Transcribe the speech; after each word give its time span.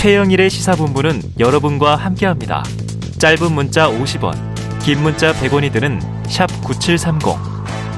최영일의 0.00 0.48
시사본부는 0.48 1.20
여러분과 1.38 1.94
함께합니다. 1.94 2.64
짧은 3.18 3.52
문자 3.52 3.86
50원, 3.86 4.34
긴 4.80 5.02
문자 5.02 5.30
100원이 5.34 5.70
드는 5.70 6.00
9730. 6.64 7.36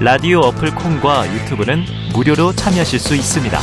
라디오 0.00 0.40
어플 0.40 0.74
콩과 0.74 1.32
유튜브는 1.32 1.84
무료로 2.12 2.54
참여하실 2.54 2.98
수 2.98 3.14
있습니다. 3.14 3.56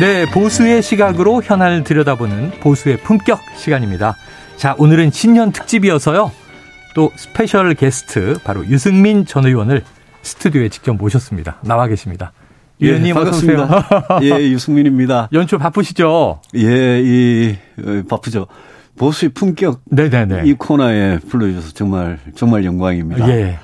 네, 0.00 0.26
보수의 0.30 0.84
시각으로 0.84 1.42
현안을 1.42 1.82
들여다보는 1.82 2.60
보수의 2.60 2.98
품격 2.98 3.40
시간입니다. 3.56 4.14
자, 4.64 4.74
오늘은 4.78 5.10
신년 5.10 5.52
특집이어서요. 5.52 6.32
또 6.94 7.10
special 7.16 7.74
guest 7.74 8.38
바로 8.44 8.64
유승민 8.64 9.26
전 9.26 9.44
의원을 9.44 9.82
스튜디오에 10.22 10.70
직접 10.70 10.94
모셨습니다. 10.96 11.56
나와 11.60 11.86
계십니다. 11.86 12.32
예, 12.80 12.86
의원님 12.86 13.14
오세요. 13.14 13.68
예, 14.22 14.30
유승민입니다. 14.30 15.28
연초 15.34 15.58
바쁘시죠? 15.58 16.40
예, 16.56 16.98
이 17.04 17.58
어, 17.78 18.02
바쁘죠. 18.08 18.46
보수의 18.96 19.32
품격 19.34 19.82
네네네. 19.84 20.44
이 20.46 20.54
코너에 20.54 21.18
불러주셔서 21.28 21.72
정말 21.74 22.18
정말 22.34 22.64
영광입니다. 22.64 23.28
예. 23.28 23.58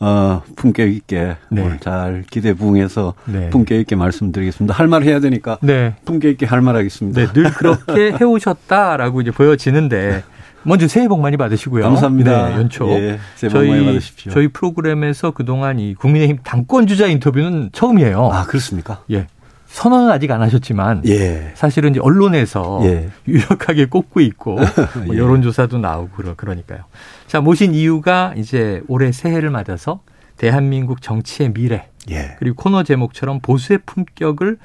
어, 0.00 0.42
품격 0.56 0.88
있게 0.88 1.36
네. 1.52 1.62
오늘 1.62 1.78
잘 1.78 2.24
기대 2.28 2.54
부응해서 2.54 3.14
네. 3.26 3.50
품격 3.50 3.78
있게 3.78 3.94
말씀드리겠습니다. 3.94 4.74
할 4.74 4.88
말 4.88 5.04
해야 5.04 5.20
되니까 5.20 5.58
네. 5.62 5.94
품격 6.04 6.28
있게 6.32 6.44
할 6.44 6.60
말 6.60 6.74
하겠습니다. 6.74 7.20
네, 7.20 7.32
늘 7.32 7.52
그렇게 7.52 8.16
해오셨다라고 8.20 9.20
이제 9.20 9.30
보여지는데 9.30 10.24
먼저 10.62 10.88
새해 10.88 11.08
복 11.08 11.20
많이 11.20 11.36
받으시고요. 11.36 11.82
감사합니다. 11.84 12.48
네, 12.48 12.54
연초. 12.56 12.88
예, 12.90 13.18
새해 13.36 13.50
복 13.52 13.58
저희, 13.58 13.70
많이 13.70 13.84
받으십시오. 13.86 14.32
저희 14.32 14.48
프로그램에서 14.48 15.30
그동안 15.30 15.78
이 15.78 15.94
국민의힘 15.94 16.38
당권 16.42 16.86
주자 16.86 17.06
인터뷰는 17.06 17.70
처음이에요. 17.72 18.30
아, 18.32 18.44
그렇습니까? 18.44 19.02
예. 19.10 19.26
선언은 19.70 20.10
아직 20.10 20.30
안 20.32 20.42
하셨지만 20.42 21.02
예. 21.06 21.52
사실은 21.54 21.90
이제 21.90 22.00
언론에서 22.00 22.80
예. 22.84 23.08
유력하게 23.28 23.86
꼽고 23.86 24.20
있고 24.20 24.56
뭐 25.06 25.14
예. 25.14 25.18
여론조사도 25.18 25.78
나오고 25.78 26.34
그러니까요. 26.36 26.80
자 27.28 27.40
모신 27.40 27.74
이유가 27.74 28.34
이제 28.36 28.82
올해 28.88 29.12
새해를 29.12 29.50
맞아서 29.50 30.00
대한민국 30.36 31.00
정치의 31.02 31.52
미래 31.52 31.88
예. 32.10 32.34
그리고 32.38 32.56
코너 32.56 32.82
제목처럼 32.82 33.40
보수의 33.40 33.80
품격을 33.86 34.58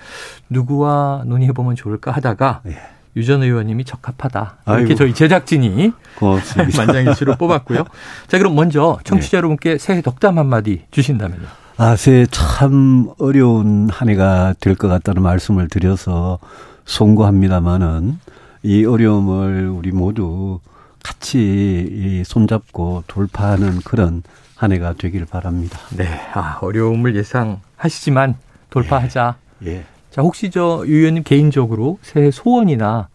누구와 0.50 1.24
논의해 1.28 1.52
보면 1.52 1.76
좋을까 1.76 2.12
하다가 2.12 2.62
예. 2.68 2.78
유전 3.16 3.44
의원님이 3.44 3.86
적합하다. 3.86 4.58
이렇게 4.68 4.82
아이고. 4.84 4.96
저희 4.96 5.14
제작진이 5.14 5.92
만장일치로 6.78 7.36
뽑았고요. 7.36 7.86
자 8.28 8.38
그럼 8.38 8.56
먼저 8.56 9.00
청취자 9.04 9.38
예. 9.38 9.40
여러분께 9.40 9.78
새해 9.78 10.02
덕담 10.02 10.38
한마디 10.38 10.84
주신다면요. 10.92 11.46
아, 11.78 11.96
새해 11.96 12.26
참 12.28 13.10
어려운 13.20 13.90
한 13.90 14.10
해가 14.10 14.54
될 14.60 14.76
것 14.76 14.88
같다는 14.88 15.22
말씀을 15.22 15.68
드려서 15.68 16.40
송구합니다마는 16.86 18.20
이 18.64 18.86
어려움을 18.86 19.68
우리 19.70 19.92
모두 19.92 20.60
같이 21.04 22.24
손잡고 22.26 23.04
돌파하는 23.08 23.80
그런 23.84 24.24
한 24.56 24.72
해가 24.72 24.94
되기를 24.94 25.26
바랍니다. 25.28 25.80
네. 25.96 26.08
아, 26.34 26.58
어려움을 26.62 27.16
예상하시지만 27.16 28.36
돌파하자. 28.70 29.36
예. 29.66 29.72
예. 29.72 29.86
자, 30.16 30.22
혹시 30.22 30.50
저 30.50 30.86
유 30.88 31.00
의원님 31.00 31.24
개인적으로 31.24 32.00
새해 32.02 32.32
소원이나 32.32 33.10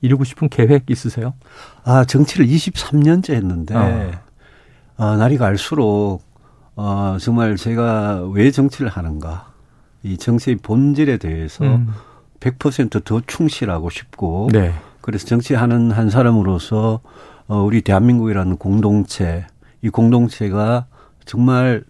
이루고 0.00 0.24
싶은 0.24 0.48
계획 0.48 0.90
있으세요? 0.90 1.34
아, 1.84 2.06
정치를 2.06 2.46
23년째 2.46 3.34
했는데, 3.34 3.74
어. 3.74 4.10
아, 4.96 5.16
날이 5.16 5.36
갈수록 5.36 6.20
어, 6.74 7.18
정말 7.20 7.56
제가 7.56 8.22
왜 8.32 8.50
정치를 8.50 8.88
하는가. 8.88 9.52
이 10.02 10.16
정치의 10.16 10.56
본질에 10.62 11.18
대해서 11.18 11.62
음. 11.62 11.88
100%더 12.40 13.20
충실하고 13.26 13.90
싶고. 13.90 14.48
네. 14.50 14.72
그래서 15.02 15.26
정치하는 15.26 15.90
한 15.90 16.08
사람으로서 16.08 17.00
어, 17.48 17.58
우리 17.60 17.82
대한민국이라는 17.82 18.56
공동체, 18.56 19.46
이 19.82 19.90
공동체가 19.90 20.86
정말 21.26 21.84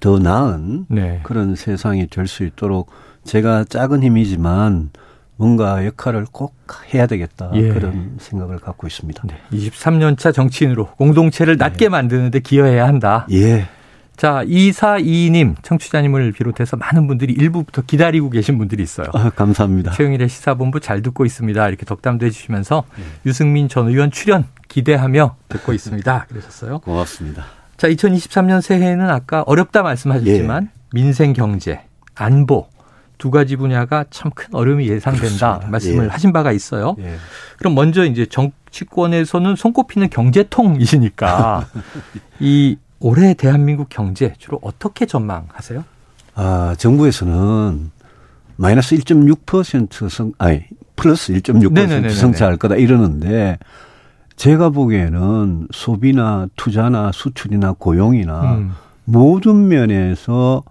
더 0.00 0.18
나은 0.18 0.86
네. 0.88 1.20
그런 1.22 1.54
세상이 1.54 2.08
될 2.08 2.26
수 2.26 2.42
있도록 2.42 2.90
제가 3.26 3.64
작은 3.64 4.02
힘이지만 4.02 4.90
뭔가 5.36 5.84
역할을 5.84 6.26
꼭 6.32 6.54
해야 6.94 7.06
되겠다 7.06 7.50
예. 7.54 7.68
그런 7.68 8.16
생각을 8.18 8.58
갖고 8.58 8.86
있습니다. 8.86 9.22
네. 9.26 9.36
23년 9.52 10.16
차 10.18 10.32
정치인으로 10.32 10.86
공동체를 10.96 11.56
낮게 11.56 11.86
네. 11.86 11.88
만드는데 11.90 12.40
기여해야 12.40 12.86
한다. 12.86 13.26
예. 13.32 13.68
자, 14.16 14.42
2422님, 14.46 15.56
청취자님을 15.62 16.32
비롯해서 16.32 16.78
많은 16.78 17.06
분들이 17.06 17.34
일부부터 17.34 17.82
기다리고 17.82 18.30
계신 18.30 18.56
분들이 18.56 18.82
있어요. 18.82 19.08
아, 19.12 19.28
감사합니다. 19.28 19.92
최영일의 19.92 20.30
시사본부 20.30 20.80
잘 20.80 21.02
듣고 21.02 21.26
있습니다. 21.26 21.68
이렇게 21.68 21.84
덕담도 21.84 22.24
해주시면서 22.24 22.84
네. 22.96 23.04
유승민 23.26 23.68
전 23.68 23.88
의원 23.88 24.10
출연 24.10 24.46
기대하며 24.68 25.36
듣고 25.50 25.74
있습니다. 25.74 26.26
그러셨어요. 26.30 26.78
고맙습니다. 26.78 27.44
자, 27.76 27.88
2023년 27.88 28.62
새해에는 28.62 29.10
아까 29.10 29.42
어렵다 29.42 29.82
말씀하셨지만 29.82 30.70
예. 30.72 30.76
민생 30.92 31.34
경제, 31.34 31.82
안보, 32.14 32.68
두 33.18 33.30
가지 33.30 33.56
분야가 33.56 34.04
참 34.10 34.30
큰 34.34 34.54
어려움이 34.54 34.88
예상된다 34.88 35.28
그렇습니다. 35.28 35.68
말씀을 35.70 36.04
예. 36.04 36.08
하신 36.08 36.32
바가 36.32 36.52
있어요. 36.52 36.96
예. 36.98 37.16
그럼 37.58 37.74
먼저 37.74 38.04
이제 38.04 38.26
정치권에서는 38.26 39.56
손꼽히는 39.56 40.10
경제통이시니까 40.10 41.66
이 42.40 42.76
올해 43.00 43.34
대한민국 43.34 43.88
경제 43.88 44.32
주로 44.38 44.58
어떻게 44.62 45.06
전망하세요? 45.06 45.84
아, 46.34 46.74
정부에서는 46.78 47.90
마이너스 48.56 48.96
1.6% 48.96 50.08
성, 50.08 50.32
아니, 50.38 50.64
플러스 50.96 51.32
1.6% 51.32 52.10
성장할 52.10 52.56
거다 52.56 52.76
이러는데 52.76 53.58
제가 54.36 54.70
보기에는 54.70 55.68
소비나 55.72 56.46
투자나 56.56 57.10
수출이나 57.12 57.74
고용이나 57.78 58.54
음. 58.56 58.72
모든 59.04 59.68
면에서 59.68 60.62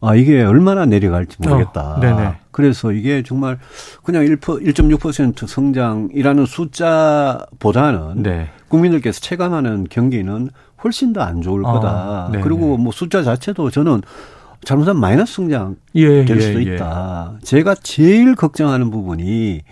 아, 0.00 0.14
이게 0.14 0.42
얼마나 0.42 0.84
내려갈지 0.86 1.36
모르겠다. 1.40 1.98
어, 2.02 2.34
그래서 2.50 2.92
이게 2.92 3.22
정말 3.22 3.58
그냥 4.02 4.24
1, 4.24 4.36
1.6% 4.36 5.46
성장이라는 5.46 6.46
숫자보다는 6.46 8.22
네. 8.22 8.48
국민들께서 8.68 9.20
체감하는 9.20 9.86
경기는 9.90 10.50
훨씬 10.84 11.12
더 11.12 11.22
안 11.22 11.40
좋을 11.42 11.64
아, 11.66 11.72
거다. 11.72 12.28
네 12.32 12.40
그리고 12.40 12.76
뭐 12.76 12.92
숫자 12.92 13.22
자체도 13.22 13.70
저는 13.70 14.02
잘못하면 14.64 15.00
마이너스 15.00 15.34
성장 15.34 15.76
예, 15.94 16.24
될 16.24 16.36
예, 16.36 16.40
수도 16.40 16.58
예. 16.60 16.74
있다. 16.74 17.32
예. 17.34 17.44
제가 17.44 17.74
제일 17.82 18.34
걱정하는 18.34 18.90
부분이 18.90 19.62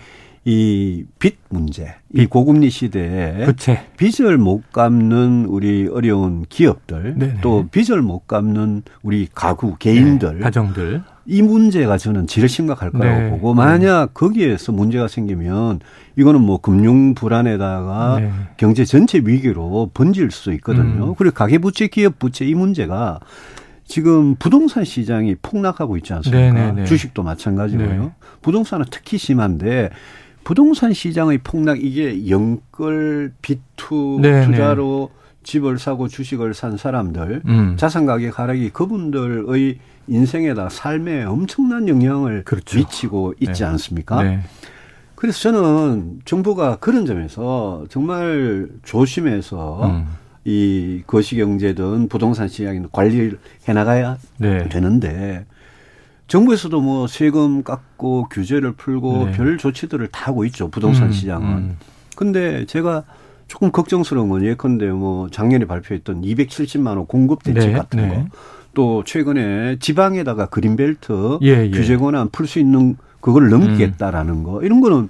이 0.46 1.04
빚 1.18 1.38
문제, 1.48 1.94
이 2.12 2.26
고금리 2.26 2.68
시대에 2.68 3.46
그치. 3.46 3.78
빚을 3.96 4.36
못 4.36 4.70
갚는 4.72 5.46
우리 5.48 5.88
어려운 5.90 6.44
기업들, 6.48 7.14
네네. 7.16 7.40
또 7.40 7.66
빚을 7.70 8.02
못 8.02 8.26
갚는 8.26 8.82
우리 9.02 9.26
가구 9.34 9.76
개인들, 9.78 10.34
네, 10.34 10.40
가정들 10.40 11.02
이 11.26 11.40
문제가 11.40 11.96
저는 11.96 12.26
제일 12.26 12.48
심각할 12.50 12.90
거라고 12.90 13.20
네. 13.20 13.30
보고 13.30 13.54
만약 13.54 14.12
거기에서 14.12 14.72
문제가 14.72 15.08
생기면 15.08 15.80
이거는 16.16 16.42
뭐 16.42 16.58
금융 16.60 17.14
불안에다가 17.14 18.18
네. 18.20 18.30
경제 18.58 18.84
전체 18.84 19.22
위기로 19.24 19.92
번질 19.94 20.30
수 20.30 20.52
있거든요. 20.54 21.08
음. 21.10 21.14
그리고 21.16 21.34
가계 21.34 21.56
부채, 21.58 21.86
기업 21.86 22.18
부채 22.18 22.44
이 22.44 22.54
문제가 22.54 23.20
지금 23.86 24.34
부동산 24.34 24.84
시장이 24.84 25.36
폭락하고 25.40 25.96
있지 25.96 26.12
않습니까? 26.12 26.40
네네네. 26.52 26.72
네, 26.72 26.80
네. 26.82 26.84
주식도 26.84 27.22
마찬가지고요. 27.22 28.02
네. 28.02 28.12
부동산은 28.42 28.86
특히 28.90 29.16
심한데 29.16 29.90
부동산 30.44 30.92
시장의 30.92 31.38
폭락 31.38 31.82
이게 31.82 32.28
영끌 32.28 33.32
비투 33.42 34.18
네네. 34.20 34.46
투자로 34.46 35.10
집을 35.42 35.78
사고 35.78 36.08
주식을 36.08 36.54
산 36.54 36.76
사람들 36.76 37.42
음. 37.46 37.76
자산 37.76 38.06
가격 38.06 38.38
하락이 38.38 38.70
그분들의 38.70 39.78
인생에다 40.06 40.68
삶에 40.68 41.24
엄청난 41.24 41.88
영향을 41.88 42.44
그렇죠. 42.44 42.78
미치고 42.78 43.34
있지 43.40 43.62
네. 43.62 43.64
않습니까? 43.64 44.22
네. 44.22 44.40
그래서 45.14 45.40
저는 45.40 46.20
정부가 46.24 46.76
그런 46.76 47.06
점에서 47.06 47.84
정말 47.88 48.68
조심해서 48.82 49.86
음. 49.86 50.06
이 50.44 51.02
거시경제든 51.06 52.08
부동산 52.08 52.48
시장이든 52.48 52.90
관리를 52.92 53.38
해나가야 53.66 54.18
네. 54.38 54.68
되는데 54.68 55.46
정부에서도 56.26 56.80
뭐 56.80 57.06
세금 57.06 57.62
깎고 57.62 58.28
규제를 58.30 58.72
풀고 58.72 59.26
네. 59.26 59.32
별 59.32 59.58
조치들을 59.58 60.08
다 60.08 60.28
하고 60.28 60.44
있죠 60.46 60.68
부동산 60.70 61.08
음, 61.08 61.12
시장은. 61.12 61.48
음. 61.48 61.76
근데 62.16 62.64
제가 62.66 63.04
조금 63.46 63.70
걱정스러운 63.70 64.28
건 64.30 64.44
예컨대 64.44 64.86
뭐 64.86 65.28
작년에 65.30 65.66
발표했던 65.66 66.22
270만 66.22 66.96
원 66.96 67.06
공급 67.06 67.42
대책 67.42 67.72
네, 67.72 67.72
같은 67.72 68.00
네. 68.00 68.08
거. 68.08 68.24
또 68.72 69.04
최근에 69.04 69.76
지방에다가 69.78 70.46
그린벨트 70.46 71.38
예, 71.42 71.66
예. 71.66 71.70
규제 71.70 71.96
권한 71.96 72.28
풀 72.30 72.46
수 72.46 72.58
있는 72.58 72.96
그걸 73.20 73.48
넘기겠다라는 73.48 74.34
음. 74.34 74.42
거 74.42 74.62
이런 74.62 74.80
거는 74.80 75.08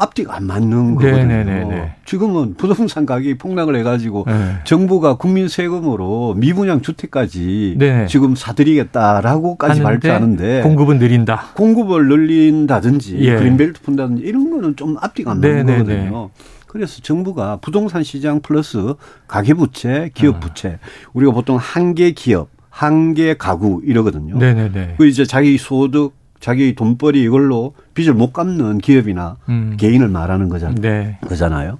앞뒤가 0.00 0.34
안 0.36 0.46
맞는 0.46 0.94
거거든요. 0.94 1.16
네네네네. 1.26 1.94
지금은 2.06 2.54
부동산 2.54 3.04
가격이 3.04 3.34
폭락을 3.36 3.76
해가지고 3.76 4.24
네. 4.26 4.54
정부가 4.64 5.16
국민 5.16 5.46
세금으로 5.48 6.34
미분양 6.38 6.80
주택까지 6.80 7.76
네네. 7.78 8.06
지금 8.06 8.34
사드리겠다라고까지 8.34 9.82
발표하는데 9.82 10.62
공급은 10.62 10.98
느린다. 10.98 11.48
공급을 11.54 12.08
늘린다든지 12.08 13.18
예. 13.20 13.36
그린벨트 13.36 13.82
푼다든지 13.82 14.22
이런 14.22 14.50
거는 14.50 14.76
좀 14.76 14.96
앞뒤가 15.00 15.32
안 15.32 15.40
맞는 15.40 15.66
네네네. 15.66 15.78
거거든요. 15.84 16.30
그래서 16.66 17.00
정부가 17.02 17.56
부동산 17.60 18.02
시장 18.02 18.40
플러스 18.40 18.94
가계부채, 19.26 20.10
기업부채, 20.14 20.78
아. 20.82 20.86
우리가 21.12 21.32
보통 21.32 21.56
한 21.56 21.94
개 21.94 22.12
기업, 22.12 22.48
한 22.70 23.12
개 23.14 23.34
가구 23.34 23.82
이러거든요. 23.84 24.38
네네네. 24.38 24.94
그 24.96 25.06
이제 25.06 25.24
자기 25.24 25.58
소득 25.58 26.12
자기 26.40 26.74
돈벌이 26.74 27.22
이걸로 27.22 27.74
빚을 27.94 28.14
못 28.14 28.32
갚는 28.32 28.78
기업이나 28.78 29.36
음. 29.48 29.76
개인을 29.78 30.08
말하는 30.08 30.48
거잖아요. 30.48 30.80
네. 30.80 31.18
거잖아요. 31.26 31.78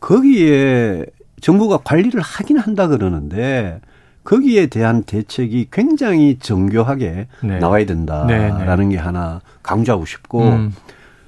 거기에 0.00 1.04
정부가 1.40 1.78
관리를 1.78 2.20
하긴 2.20 2.58
한다 2.58 2.86
그러는데 2.86 3.80
거기에 4.22 4.66
대한 4.68 5.02
대책이 5.02 5.68
굉장히 5.70 6.38
정교하게 6.40 7.26
네. 7.42 7.58
나와야 7.58 7.84
된다라는 7.84 8.58
네, 8.58 8.76
네. 8.76 8.88
게 8.90 8.96
하나 8.96 9.40
강조하고 9.62 10.06
싶고 10.06 10.42
음. 10.42 10.74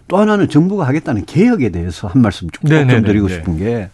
또 0.08 0.16
하나는 0.16 0.48
정부가 0.48 0.86
하겠다는 0.86 1.24
개혁에 1.26 1.70
대해서 1.70 2.06
한 2.06 2.22
말씀 2.22 2.48
좀, 2.50 2.70
네, 2.70 2.86
좀 2.86 3.02
드리고 3.02 3.28
싶은 3.28 3.58
게 3.58 3.90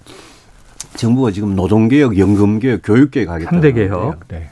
정부가 0.96 1.30
지금 1.30 1.56
노동개혁, 1.56 2.18
연금개혁, 2.18 2.82
교육개혁 2.84 3.30
하겠다는 3.30 3.60
3대 3.60 3.74
개혁. 3.74 4.28
네. 4.28 4.50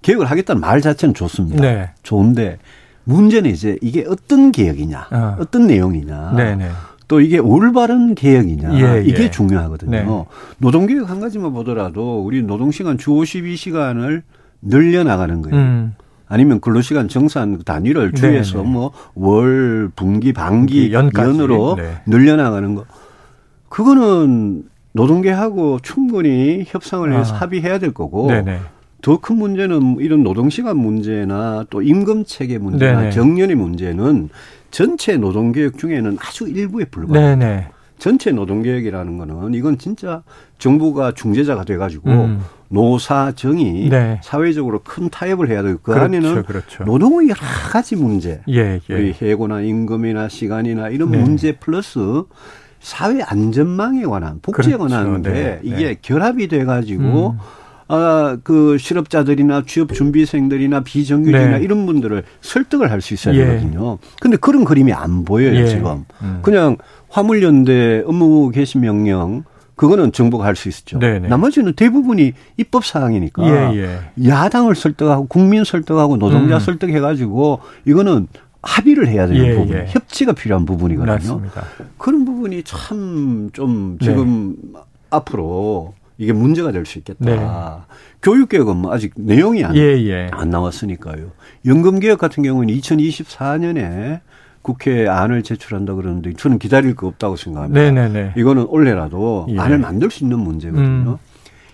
개혁을 0.00 0.30
하겠다는 0.30 0.60
말 0.60 0.80
자체는 0.80 1.14
좋습니다. 1.14 1.62
네. 1.62 1.90
좋은데 2.02 2.58
문제는 3.04 3.50
이제 3.50 3.78
이게 3.82 4.04
어떤 4.08 4.52
개혁이냐, 4.52 5.08
어. 5.10 5.44
떤 5.50 5.66
내용이냐, 5.66 6.32
네네. 6.36 6.70
또 7.06 7.20
이게 7.20 7.38
올바른 7.38 8.14
개혁이냐, 8.14 8.80
예, 8.80 9.02
이게 9.04 9.24
예. 9.24 9.30
중요하거든요. 9.30 9.90
네. 9.90 10.24
노동개혁 10.58 11.10
한 11.10 11.20
가지만 11.20 11.52
보더라도 11.52 12.22
우리 12.24 12.42
노동시간 12.42 12.96
주 12.98 13.10
52시간을 13.10 14.22
늘려나가는 14.62 15.42
거예요. 15.42 15.56
음. 15.56 15.94
아니면 16.26 16.60
근로시간 16.60 17.08
정산 17.08 17.62
단위를 17.62 18.12
주에서 18.12 18.62
뭐 18.62 18.92
월, 19.14 19.90
분기, 19.94 20.32
반기, 20.32 20.92
연까지. 20.92 21.28
연으로 21.28 21.76
네. 21.76 22.00
늘려나가는 22.06 22.74
거. 22.74 22.84
그거는 23.68 24.64
노동계하고 24.92 25.80
충분히 25.82 26.64
협상을 26.66 27.12
해서 27.12 27.34
아. 27.34 27.38
합의해야 27.38 27.78
될 27.78 27.92
거고 27.92 28.28
네네. 28.28 28.58
더 29.04 29.18
큰 29.18 29.36
문제는 29.36 29.98
이런 30.00 30.22
노동시간 30.22 30.78
문제나 30.78 31.66
또 31.68 31.82
임금 31.82 32.24
체계 32.24 32.56
문제나 32.56 33.00
네네. 33.00 33.10
정년의 33.10 33.54
문제는 33.54 34.30
전체 34.70 35.18
노동개혁 35.18 35.76
중에는 35.76 36.16
아주 36.18 36.48
일부에 36.48 36.86
불과합니다. 36.86 37.70
전체 37.98 38.32
노동개혁이라는 38.32 39.18
거는 39.18 39.52
이건 39.52 39.76
진짜 39.76 40.22
정부가 40.58 41.12
중재자가 41.12 41.64
돼가지고 41.64 42.10
음. 42.10 42.40
노사정이 42.70 43.90
네. 43.90 44.20
사회적으로 44.24 44.80
큰 44.82 45.10
타협을 45.10 45.50
해야 45.50 45.62
되고 45.62 45.78
그 45.82 45.92
그렇죠, 45.92 46.04
안에는 46.04 46.42
그렇죠. 46.44 46.84
노동의 46.84 47.28
여러 47.28 47.40
가지 47.70 47.96
문제, 47.96 48.40
예, 48.48 48.80
예. 48.88 48.94
우리 48.94 49.12
해고나 49.12 49.60
임금이나 49.60 50.30
시간이나 50.30 50.88
이런 50.88 51.10
네. 51.10 51.18
문제 51.18 51.52
플러스 51.56 52.00
사회 52.80 53.20
안전망에 53.22 54.04
관한 54.04 54.40
복지에 54.40 54.76
그렇죠. 54.76 54.94
관한 54.94 55.22
게 55.22 55.30
네. 55.30 55.60
이게 55.62 55.84
네. 55.88 55.96
결합이 56.00 56.48
돼가지고. 56.48 57.32
음. 57.32 57.63
아, 57.88 58.36
그 58.42 58.78
실업자들이나 58.78 59.62
취업 59.66 59.92
준비생들이나 59.92 60.80
비정규직이나 60.84 61.58
네. 61.58 61.64
이런 61.64 61.84
분들을 61.86 62.22
설득을 62.40 62.90
할 62.90 63.00
수 63.00 63.12
있어야 63.14 63.34
예. 63.34 63.44
되거든요. 63.44 63.98
근데 64.20 64.36
그런 64.38 64.64
그림이 64.64 64.92
안 64.92 65.24
보여요, 65.24 65.54
예. 65.54 65.66
지금. 65.66 66.04
음. 66.22 66.38
그냥 66.42 66.76
화물연대 67.10 68.04
업무 68.06 68.50
개시 68.50 68.78
명령 68.78 69.44
그거는 69.76 70.12
정부가 70.12 70.44
할 70.44 70.54
수 70.56 70.68
있었죠. 70.68 70.98
네네. 71.00 71.18
네. 71.20 71.28
나머지는 71.28 71.72
대부분이 71.74 72.32
입법 72.56 72.84
사항이니까 72.84 73.74
예, 73.74 73.78
예. 73.82 74.28
야당을 74.28 74.74
설득하고 74.76 75.26
국민 75.26 75.64
설득하고 75.64 76.16
노동자 76.16 76.56
음. 76.56 76.60
설득해 76.60 77.00
가지고 77.00 77.60
이거는 77.84 78.28
합의를 78.62 79.08
해야 79.08 79.26
되는 79.26 79.44
예, 79.44 79.54
부분, 79.56 79.76
예. 79.76 79.84
협치가 79.88 80.32
필요한 80.32 80.64
부분이거든요. 80.64 81.12
맞습니다. 81.12 81.64
그런 81.98 82.24
부분이 82.24 82.62
참 82.62 83.50
좀 83.52 83.98
지금 84.00 84.56
네. 84.72 84.80
앞으로 85.10 85.92
이게 86.18 86.32
문제가 86.32 86.70
될 86.72 86.84
수 86.86 86.98
있겠다. 86.98 87.24
네. 87.24 87.38
교육개혁은 88.22 88.76
뭐 88.76 88.92
아직 88.92 89.12
내용이 89.16 89.64
안, 89.64 89.74
예, 89.76 89.80
예. 89.80 90.28
안 90.32 90.50
나왔으니까요. 90.50 91.32
연금개혁 91.66 92.18
같은 92.18 92.42
경우는 92.42 92.72
2024년에 92.74 94.20
국회에 94.62 95.08
안을 95.08 95.42
제출한다 95.42 95.94
그러는데 95.94 96.32
저는 96.34 96.58
기다릴 96.58 96.94
거 96.94 97.06
없다고 97.06 97.36
생각합니다. 97.36 97.80
네네네. 97.80 98.08
네, 98.08 98.22
네. 98.24 98.32
이거는 98.36 98.64
올해라도 98.68 99.46
예. 99.50 99.58
안을 99.58 99.78
만들 99.78 100.10
수 100.10 100.24
있는 100.24 100.38
문제거든요. 100.40 101.10
음. 101.10 101.16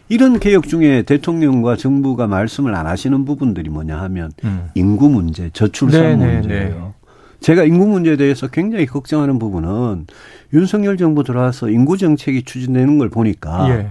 이런 0.08 0.40
개혁 0.40 0.66
중에 0.66 1.02
대통령과 1.02 1.76
정부가 1.76 2.26
말씀을 2.26 2.74
안 2.74 2.86
하시는 2.88 3.24
부분들이 3.24 3.70
뭐냐 3.70 3.96
하면 4.00 4.32
음. 4.42 4.68
인구 4.74 5.08
문제, 5.08 5.50
저출산 5.52 6.02
네네네. 6.18 6.34
문제예요. 6.40 6.94
제가 7.38 7.62
인구 7.64 7.86
문제에 7.86 8.16
대해서 8.16 8.48
굉장히 8.48 8.86
걱정하는 8.86 9.38
부분은 9.38 10.06
윤석열 10.52 10.96
정부 10.96 11.22
들어와서 11.22 11.70
인구 11.70 11.96
정책이 11.96 12.42
추진되는 12.42 12.98
걸 12.98 13.08
보니까 13.08 13.68
예. 13.70 13.90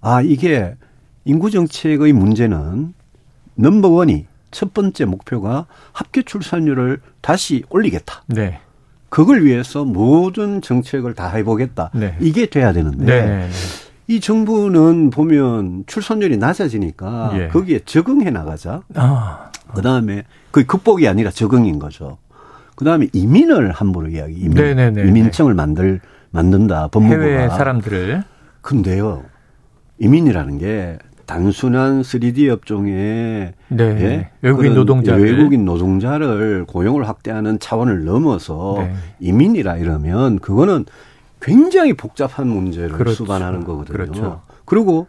아, 0.00 0.22
이게 0.22 0.74
인구 1.24 1.50
정책의 1.50 2.12
문제는 2.12 2.94
넘버원이 3.54 4.26
첫 4.50 4.74
번째 4.74 5.04
목표가 5.04 5.66
합계 5.92 6.22
출산율을 6.22 7.00
다시 7.20 7.62
올리겠다. 7.68 8.24
네. 8.26 8.58
그걸 9.08 9.44
위해서 9.44 9.84
모든 9.84 10.62
정책을 10.62 11.14
다 11.14 11.28
해보겠다. 11.28 11.90
네. 11.94 12.16
이게 12.20 12.46
돼야 12.46 12.72
되는데 12.72 13.04
네. 13.04 13.20
네, 13.20 13.26
네. 13.26 13.48
이 14.06 14.20
정부는 14.20 15.10
보면 15.10 15.84
출산율이 15.86 16.36
낮아지니까 16.36 17.32
예. 17.34 17.48
거기에 17.48 17.80
적응해 17.84 18.30
나가자. 18.30 18.82
아. 18.94 19.50
그 19.74 19.82
다음에 19.82 20.24
그 20.50 20.64
극복이 20.64 21.06
아니라 21.06 21.30
적응인 21.30 21.78
거죠. 21.78 22.18
그 22.74 22.84
다음에 22.84 23.08
이민을 23.12 23.72
함부로 23.72 24.08
이야기, 24.08 24.34
이민, 24.34 24.54
네네네. 24.54 25.06
이민청을 25.06 25.54
만들 25.54 26.00
만든다 26.30 26.88
법무부가 26.88 27.22
해외 27.22 27.48
사람들을. 27.48 28.24
근데요 28.62 29.22
이민이라는 30.00 30.58
게 30.58 30.98
단순한 31.26 32.02
3D 32.02 32.48
업종에 32.48 33.54
네. 33.68 33.84
예? 33.84 34.30
외국인 34.42 34.74
노동자 34.74 35.14
외국인 35.14 35.64
노동자를 35.64 36.64
고용을 36.66 37.06
확대하는 37.08 37.60
차원을 37.60 38.04
넘어서 38.04 38.74
네. 38.78 38.94
이민이라 39.20 39.76
이러면 39.76 40.40
그거는 40.40 40.86
굉장히 41.40 41.92
복잡한 41.92 42.48
문제를 42.48 42.90
그렇죠. 42.90 43.14
수반하는 43.14 43.62
거거든요. 43.62 43.96
그렇죠. 43.96 44.40
그리고 44.64 45.06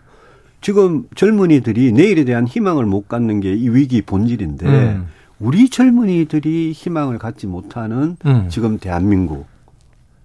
지금 0.62 1.06
젊은이들이 1.15 1.92
내일에 1.92 2.24
대한 2.24 2.46
희망을 2.46 2.86
못 2.86 3.08
갖는 3.08 3.39
게 3.39 3.51
이 3.56 3.70
위기 3.70 4.04
본질인데 4.04 4.68
음. 4.68 5.08
우리 5.39 5.70
젊은이들이 5.70 6.72
희망을 6.72 7.18
갖지 7.18 7.48
못하는 7.48 8.15
음. 8.27 8.46
지금 8.50 8.77
대한민국 8.77 9.48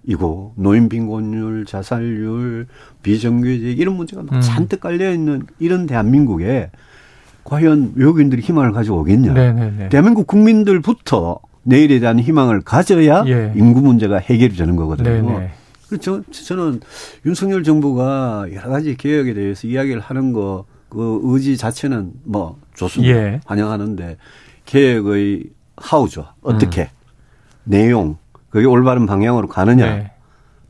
이고 0.07 0.53
노인 0.55 0.89
빈곤율, 0.89 1.65
자살률, 1.65 2.65
비정규직 3.03 3.77
이런 3.79 3.95
문제가 3.95 4.23
음. 4.23 4.41
잔뜩 4.41 4.79
깔려 4.79 5.13
있는 5.13 5.45
이런 5.59 5.85
대한민국에 5.85 6.71
과연 7.43 7.93
외국인들이 7.95 8.41
희망을 8.41 8.71
가지고 8.71 9.01
오겠냐? 9.01 9.33
네네네. 9.33 9.89
대한민국 9.89 10.25
국민들부터 10.25 11.39
내일에 11.63 11.99
대한 11.99 12.19
희망을 12.19 12.61
가져야 12.61 13.23
예. 13.27 13.53
인구 13.55 13.81
문제가 13.81 14.17
해결이 14.17 14.55
되는 14.55 14.75
거거든요. 14.75 15.09
네네. 15.09 15.51
그렇죠. 15.87 16.23
저는 16.31 16.79
윤석열 17.25 17.63
정부가 17.63 18.47
여러 18.53 18.69
가지 18.69 18.95
개혁에 18.95 19.33
대해서 19.33 19.67
이야기를 19.67 20.01
하는 20.01 20.33
거 20.33 20.65
그 20.89 21.19
의지 21.23 21.57
자체는 21.57 22.11
뭐 22.23 22.57
좋습니다. 22.75 23.15
예. 23.15 23.39
환영하는데 23.45 24.17
개혁의 24.65 25.43
하우죠. 25.75 26.27
어떻게 26.41 26.83
음. 26.83 26.87
내용 27.65 28.17
그게 28.49 28.65
올바른 28.65 29.05
방향으로 29.05 29.47
가느냐. 29.47 29.85
네. 29.85 30.11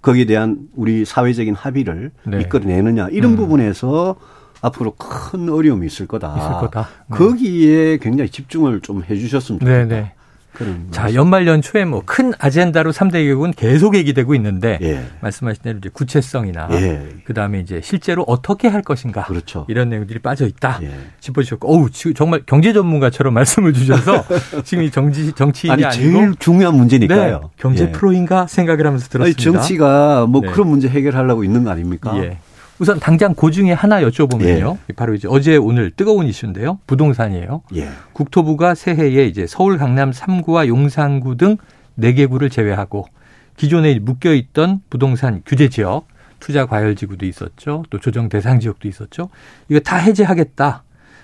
거기에 0.01 0.25
대한 0.25 0.67
우리 0.75 1.05
사회적인 1.05 1.55
합의를 1.55 2.12
네. 2.25 2.41
이끌어내느냐 2.41 3.10
이런 3.12 3.34
음. 3.34 3.38
부분에서 3.38 4.15
앞으로 4.62 4.96
큰 4.96 5.50
어려움이 5.50 5.86
있을 5.86 6.07
거다. 6.07 6.36
있을 6.38 6.50
거다. 6.60 6.88
네. 7.10 7.17
거기에 7.17 7.98
굉장히 7.98 8.29
집중을 8.29 8.81
좀 8.81 9.03
해주셨으면 9.03 9.60
좋겠다. 9.60 9.88
네네. 9.88 10.13
네. 10.59 10.75
자, 10.89 11.13
연말 11.13 11.45
연초에 11.45 11.85
뭐 11.85 12.01
큰 12.05 12.33
아젠다로 12.39 12.91
3대 12.91 13.11
개혁은 13.23 13.51
계속 13.51 13.95
얘기되고 13.95 14.33
있는데 14.35 14.79
예. 14.81 15.03
말씀하신 15.21 15.61
대로 15.61 15.77
이제 15.77 15.89
구체성이나 15.93 16.69
예. 16.71 17.07
그다음에 17.25 17.59
이제 17.59 17.79
실제로 17.83 18.23
어떻게 18.23 18.67
할 18.67 18.81
것인가 18.81 19.25
그렇죠. 19.25 19.65
이런 19.67 19.89
내용들이 19.89 20.19
빠져 20.19 20.47
있다 20.47 20.79
예. 20.81 20.91
짚어주셨고 21.19 21.71
어우, 21.71 21.89
정말 22.15 22.41
경제 22.45 22.73
전문가처럼 22.73 23.33
말씀을 23.35 23.73
주셔서 23.73 24.23
지금 24.63 24.83
이 24.83 24.89
정치 24.91 25.31
정치인이 25.33 25.73
아니, 25.73 25.85
아니고 25.85 26.01
제일 26.01 26.35
중요한 26.39 26.75
문제니까요. 26.75 27.39
네, 27.43 27.47
경제 27.57 27.83
예. 27.85 27.91
프로인가 27.91 28.47
생각을 28.47 28.85
하면서 28.87 29.07
들었습니다. 29.09 29.37
아니, 29.37 29.43
정치가 29.43 30.25
뭐 30.27 30.41
네. 30.41 30.49
그런 30.51 30.69
문제 30.69 30.87
해결하려고 30.87 31.43
있는 31.43 31.63
거 31.65 31.69
아닙니까? 31.71 32.17
예. 32.17 32.39
우선 32.79 33.00
당장 33.00 33.34
그 33.34 33.51
중에 33.51 33.74
하나 33.74 34.01
여쭤보면요. 34.01 34.77
예. 34.89 34.93
바로 34.93 35.15
이제 35.15 35.27
어제 35.29 35.55
오늘 35.55 35.91
뜨거운 35.91 36.27
이슈인데요. 36.27 36.79
부동산이에요. 36.86 37.63
예. 37.75 37.89
국토부가 38.13 38.75
새해에 38.75 39.25
이제 39.25 39.48
서울 39.48 39.77
강남 39.77 40.12
3구와 40.12 40.67
용산구 40.67 41.38
등 41.38 41.57
4개 42.00 42.29
구를 42.29 42.50
제외하고 42.50 43.07
기존에 43.55 43.98
묶여 43.98 44.34
있던 44.34 44.81
부동산 44.89 45.41
규제 45.46 45.69
지역, 45.69 46.07
투자 46.39 46.67
과열 46.67 46.96
지구도 46.96 47.25
있었죠. 47.25 47.84
또 47.89 48.00
조정 48.00 48.29
대상 48.29 48.60
지역도 48.60 48.88
있었죠. 48.88 49.29
이거 49.69 49.79
다 49.79 49.98
해제하겠다. 49.98 50.84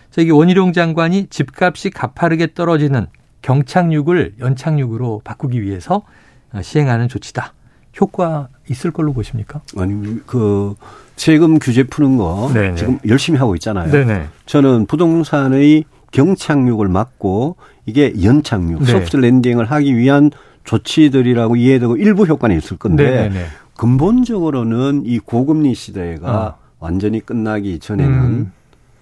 자, 0.09 0.21
이게 0.21 0.31
원희룡 0.31 0.73
장관이 0.73 1.27
집값이 1.27 1.91
가파르게 1.91 2.55
떨어지는 2.55 3.05
경착륙을 3.43 4.35
연착륙으로 4.39 5.21
바꾸기 5.23 5.61
위해서 5.61 6.01
시행하는 6.59 7.07
조치다. 7.07 7.53
효과 7.99 8.47
있을 8.69 8.91
걸로 8.91 9.13
보십니까? 9.13 9.61
아니 9.77 10.25
그 10.25 10.75
세금 11.15 11.59
규제 11.59 11.83
푸는 11.83 12.17
거 12.17 12.49
네네. 12.53 12.75
지금 12.75 12.99
열심히 13.07 13.37
하고 13.37 13.55
있잖아요. 13.55 13.91
네네. 13.91 14.27
저는 14.45 14.85
부동산의 14.87 15.85
경착륙을 16.11 16.87
막고 16.87 17.55
이게 17.85 18.13
연착륙, 18.23 18.83
네. 18.83 18.85
소프트 18.85 19.17
랜딩을 19.17 19.65
하기 19.65 19.97
위한 19.97 20.31
조치들이라고 20.63 21.55
이해되고 21.55 21.97
일부 21.97 22.25
효과는 22.25 22.57
있을 22.57 22.77
건데 22.77 23.09
네네네. 23.09 23.45
근본적으로는 23.75 25.03
이 25.05 25.19
고금리 25.19 25.73
시대가 25.75 26.45
어. 26.45 26.57
완전히 26.79 27.19
끝나기 27.19 27.79
전에는 27.79 28.13
음. 28.13 28.51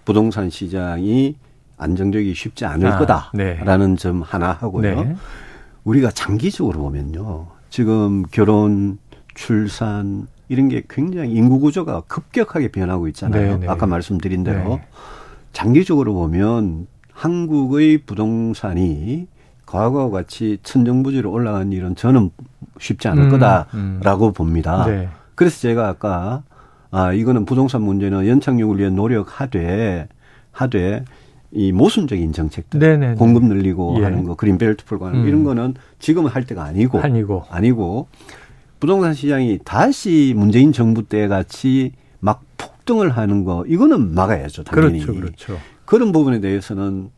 부동산 0.06 0.50
시장이 0.50 1.36
안정되기 1.78 2.34
쉽지 2.34 2.66
않을 2.66 2.88
아, 2.88 2.98
거다라는 2.98 3.96
네. 3.96 3.96
점 3.98 4.22
하나 4.22 4.52
하고요. 4.52 5.04
네. 5.04 5.16
우리가 5.84 6.12
장기적으로 6.12 6.80
보면요. 6.80 7.48
지금 7.72 8.24
결혼, 8.32 9.00
출산 9.34 10.28
이런 10.50 10.68
게 10.68 10.84
굉장히 10.90 11.32
인구 11.32 11.60
구조가 11.60 12.02
급격하게 12.02 12.68
변하고 12.68 13.08
있잖아요. 13.08 13.54
네, 13.54 13.58
네. 13.66 13.68
아까 13.68 13.88
말씀드린 13.88 14.44
대로 14.44 14.76
네. 14.76 14.82
장기적으로 15.54 16.14
보면 16.14 16.88
한국의 17.14 18.00
부동산이 18.00 19.28
과거와 19.66 20.10
같이 20.10 20.60
천정부지로 20.64 21.32
올라간 21.32 21.72
일은 21.72 21.96
저는 21.96 22.32
쉽지 22.78 23.08
않을 23.08 23.24
음, 23.24 23.30
거다라고 23.30 24.28
음. 24.28 24.34
봅니다. 24.34 24.86
네. 24.86 25.08
그래서 25.36 25.62
제가 25.62 25.88
아까 25.88 26.44
아 26.92 27.14
이거는 27.14 27.46
부동산 27.46 27.84
문제는 27.84 28.28
연착륙을 28.28 28.80
위해 28.80 28.90
노력하되 28.90 30.10
하되 30.52 31.06
이 31.54 31.72
모순적인 31.72 32.32
정책들 32.32 32.80
네네네. 32.80 33.16
공급 33.16 33.46
늘리고 33.46 33.98
예. 34.00 34.04
하는 34.04 34.24
거 34.24 34.36
그린벨트 34.36 34.86
풀고 34.86 35.10
는 35.10 35.22
음. 35.22 35.28
이런 35.28 35.44
거는 35.44 35.74
지금 36.00 36.26
할 36.26 36.46
때가 36.46 36.64
아니고 36.64 37.00
아니고 37.00 37.46
아니고 37.50 38.08
부동산 38.80 39.14
시장이 39.14 39.60
다시 39.66 40.34
문재인 40.36 40.72
정부 40.72 41.04
때 41.04 41.28
같이 41.28 41.92
막 42.20 42.44
폭등을 42.58 43.12
하는 43.12 43.44
거 43.44 43.66
이거는 43.68 44.14
막아야죠 44.14 44.64
당연히 44.64 45.00
그렇죠, 45.02 45.20
그렇죠. 45.20 45.58
그런 45.86 46.12
부분에 46.12 46.40
대해서는 46.40 47.10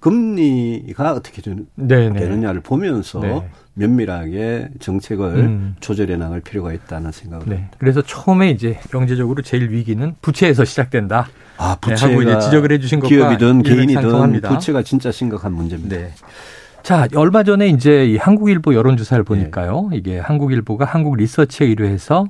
금리가 0.00 1.12
어떻게 1.12 1.42
되느냐를 1.42 2.60
보면서 2.60 3.20
네. 3.20 3.50
면밀하게 3.80 4.68
정책을 4.78 5.24
음. 5.36 5.76
조절해 5.80 6.16
나갈 6.16 6.40
필요가 6.40 6.72
있다는 6.72 7.12
생각을 7.12 7.46
네. 7.46 7.54
합니다. 7.56 7.76
그래서 7.78 8.02
처음에 8.02 8.50
이제 8.50 8.78
경제적으로 8.90 9.42
제일 9.42 9.70
위기는 9.70 10.14
부채에서 10.20 10.64
시작된다. 10.64 11.28
아, 11.56 11.76
부채가 11.80 12.06
네, 12.06 12.12
하고 12.12 12.22
이제 12.22 12.38
지적을 12.38 12.72
해주신 12.72 13.00
것과 13.00 13.08
기업이든 13.08 13.62
개인이든 13.62 14.40
부채가 14.42 14.82
진짜 14.82 15.10
심각한 15.10 15.52
문제입니다. 15.52 15.96
네. 15.96 16.12
자, 16.82 17.06
얼마 17.14 17.42
전에 17.42 17.68
이제 17.68 18.06
이 18.06 18.16
한국일보 18.16 18.74
여론조사를 18.74 19.24
보니까요. 19.24 19.88
네. 19.90 19.96
이게 19.96 20.18
한국일보가 20.18 20.84
한국 20.84 21.16
리서치에 21.16 21.66
의뢰해서 21.66 22.26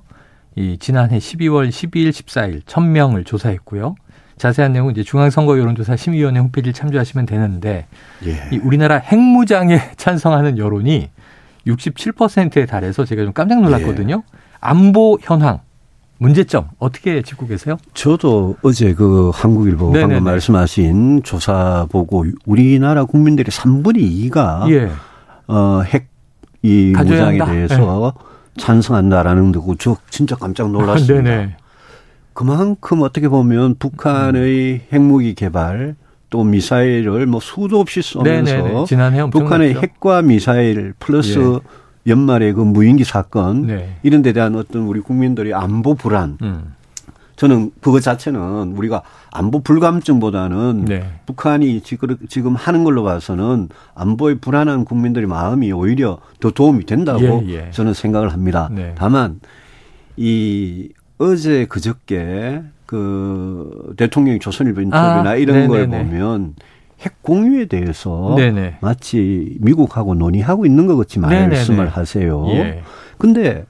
이 0.57 0.77
지난해 0.79 1.19
12월 1.19 1.69
12일, 1.69 2.11
14일 2.11 2.65
1000명을 2.65 3.25
조사했고요. 3.25 3.95
자세한 4.37 4.73
내용은 4.73 4.93
이제 4.93 5.03
중앙선거 5.03 5.59
여론조사 5.59 5.97
심의위원회 5.97 6.41
홈페이지를 6.41 6.73
참조하시면 6.73 7.27
되는데 7.27 7.87
예. 8.25 8.49
이 8.51 8.59
우리나라 8.59 8.97
핵무장에 8.97 9.79
찬성하는 9.99 10.57
여론이 10.57 11.11
67%에 11.67 12.67
달해서 12.67 13.05
제가 13.05 13.25
좀 13.25 13.33
깜짝 13.33 13.61
놀랐거든요. 13.61 14.23
예. 14.27 14.39
안보 14.61 15.19
현황 15.21 15.61
문제점 16.19 16.69
어떻게 16.79 17.23
짚고 17.23 17.47
계세요? 17.47 17.79
저도 17.95 18.57
어제 18.63 18.93
그 18.95 19.31
한국일보 19.33 19.87
네네네. 19.93 20.01
방금 20.15 20.25
말씀하신 20.25 21.23
조사 21.23 21.87
보고 21.91 22.27
우리나라 22.45 23.05
국민들의 23.05 23.51
3분의 23.51 24.31
2가 24.31 24.71
예. 24.71 24.91
어, 25.47 25.83
핵이 25.83 26.93
무장에 26.93 27.39
한다? 27.39 27.47
대해서 27.47 28.15
네. 28.15 28.63
찬성한다라는 28.63 29.53
거고 29.53 29.77
저 29.77 29.97
진짜 30.11 30.37
깜짝 30.37 30.71
놀랐습니다. 30.73 31.31
아, 31.31 31.49
그만큼 32.35 33.03
어떻게 33.03 33.29
보면 33.29 33.77
북한의 33.79 34.75
음. 34.75 34.81
핵무기 34.93 35.35
개발 35.35 35.97
또 36.31 36.45
미사일을 36.45 37.27
뭐 37.27 37.41
수도 37.41 37.81
없이 37.81 38.01
쏘면서 38.03 38.87
북한의 39.31 39.75
핵과 39.75 40.23
미사일 40.23 40.95
플러스 40.99 41.39
예. 41.39 41.61
연말에 42.11 42.53
그 42.53 42.61
무인기 42.61 43.05
사건 43.05 43.67
네. 43.67 43.97
이런 44.03 44.23
데 44.23 44.33
대한 44.33 44.55
어떤 44.55 44.83
우리 44.83 45.01
국민들의 45.01 45.53
안보 45.53 45.95
불안 45.95 46.39
음. 46.41 46.75
저는 47.37 47.73
그것 47.81 48.01
자체는 48.01 48.75
우리가 48.77 49.03
안보 49.31 49.61
불감증보다는 49.61 50.85
네. 50.87 51.11
북한이 51.27 51.83
지금 52.29 52.55
하는 52.55 52.85
걸로 52.85 53.03
봐서는 53.03 53.69
안보에 53.95 54.35
불안한 54.35 54.85
국민들의 54.85 55.27
마음이 55.27 55.73
오히려 55.73 56.19
더 56.39 56.51
도움이 56.51 56.85
된다고 56.87 57.43
예, 57.47 57.49
예. 57.49 57.71
저는 57.71 57.95
생각을 57.95 58.33
합니다. 58.33 58.69
네. 58.71 58.95
다만 58.97 59.41
이 60.17 60.91
어제 61.19 61.67
그저께 61.67 62.63
그 62.91 63.95
대통령이 63.97 64.41
조선일보 64.41 64.81
인터뷰나 64.81 65.31
아, 65.31 65.37
이런 65.37 65.61
네네네. 65.61 65.69
걸 65.69 65.87
보면 65.87 66.55
핵 66.99 67.23
공유에 67.23 67.67
대해서 67.67 68.35
네네. 68.37 68.79
마치 68.81 69.57
미국하고 69.61 70.17
논의하고 70.17 70.67
있는 70.67 70.87
것 70.87 70.97
같이 70.97 71.21
말씀을. 71.21 71.87
하세요. 71.87 72.45
예. 72.49 72.83
근데 73.17 73.65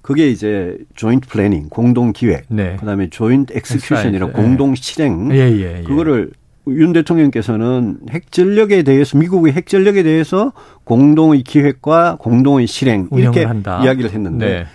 그게 0.00 0.30
이제 0.30 0.78
joint 0.94 1.26
planning, 1.28 1.70
공동 1.70 2.12
기획, 2.12 2.44
네. 2.46 2.76
그다음에 2.78 3.10
joint 3.10 3.52
execution이라 3.52 4.28
공동 4.28 4.76
실행. 4.76 5.32
예, 5.32 5.50
예, 5.50 5.78
예. 5.78 5.82
그거를 5.82 6.30
윤 6.68 6.92
대통령께서는 6.92 7.98
핵 8.10 8.30
전력에 8.30 8.84
대해서 8.84 9.18
미국의 9.18 9.54
핵 9.54 9.66
전력에 9.66 10.04
대해서 10.04 10.52
공동의 10.84 11.42
기획과 11.42 12.18
공동의 12.20 12.68
실행 12.68 13.08
이렇게 13.10 13.42
한다. 13.42 13.80
이야기를 13.82 14.12
했는데 14.12 14.46
네. 14.46 14.66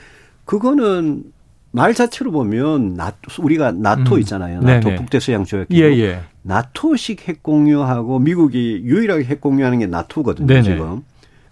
그거는 0.43 1.23
말 1.71 1.93
자체로 1.93 2.31
보면 2.31 2.95
나토, 2.95 3.43
우리가 3.43 3.71
나토 3.71 4.15
음. 4.15 4.19
있잖아요. 4.19 4.61
나토 4.61 4.89
네네. 4.89 4.95
북대서양 4.97 5.45
조약 5.45 5.69
기구. 5.69 5.81
예, 5.81 5.97
예. 5.99 6.19
나토식 6.43 7.27
핵 7.27 7.43
공유하고 7.43 8.19
미국이 8.19 8.81
유일하게 8.83 9.23
핵 9.23 9.39
공유하는 9.41 9.79
게 9.79 9.87
나토거든요. 9.87 10.47
네네. 10.47 10.63
지금 10.63 11.03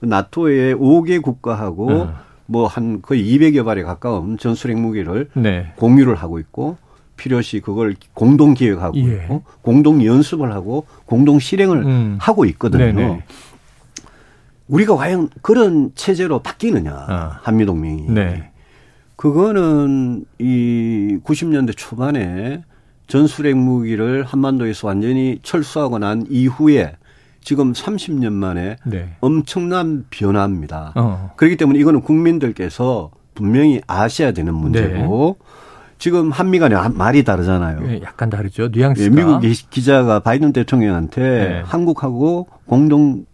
나토의 0.02 0.76
5개 0.76 1.22
국가하고 1.22 1.92
어. 1.92 2.16
뭐한 2.48 3.02
거의 3.02 3.24
200여 3.24 3.64
발에 3.64 3.84
가까운 3.84 4.38
전술 4.38 4.72
핵 4.72 4.80
무기를 4.80 5.30
네. 5.34 5.72
공유를 5.78 6.16
하고 6.16 6.40
있고 6.40 6.78
필요시 7.16 7.60
그걸 7.62 7.96
공동 8.14 8.54
기획하고 8.54 8.98
예. 8.98 9.24
있고 9.24 9.44
공동 9.62 10.04
연습을 10.04 10.52
하고 10.52 10.86
공동 11.06 11.40
실행을 11.40 11.86
음. 11.86 12.18
하고 12.20 12.46
있거든요. 12.46 12.86
네네. 12.86 13.24
우리가 14.68 14.96
과연 14.96 15.30
그런 15.42 15.92
체제로 15.96 16.40
바뀌느냐 16.40 16.92
어. 16.94 17.32
한미 17.42 17.66
동맹이. 17.66 18.10
네. 18.10 18.49
그거는 19.20 20.24
이 20.40 21.20
90년대 21.26 21.74
초반에 21.76 22.64
전술핵 23.08 23.58
무기를 23.58 24.24
한반도에서 24.24 24.88
완전히 24.88 25.40
철수하고 25.44 26.00
난 26.00 26.26
이후에 26.30 26.94
지금 27.42 27.74
30년 27.74 28.32
만에 28.32 28.78
네. 28.86 29.10
엄청난 29.20 30.06
변화입니다. 30.10 30.94
어. 30.96 31.34
그렇기 31.36 31.58
때문에 31.58 31.80
이거는 31.80 32.00
국민들께서 32.00 33.12
분명히 33.36 33.82
아셔야 33.88 34.32
되는 34.32 34.56
문제고 34.56 35.36
네. 35.38 35.46
지금 35.98 36.32
한미 36.32 36.60
간에 36.60 36.78
말이 36.94 37.26
다르잖아요. 37.26 37.82
네, 37.82 38.00
약간 38.02 38.30
다르죠. 38.30 38.70
뉘앙스가. 38.70 39.06
예, 39.06 39.10
미국 39.10 39.42
기자가 39.70 40.22
바이든 40.22 40.54
대통령한테 40.54 41.22
네. 41.22 41.62
한국하고 41.66 42.48
공동 42.66 43.26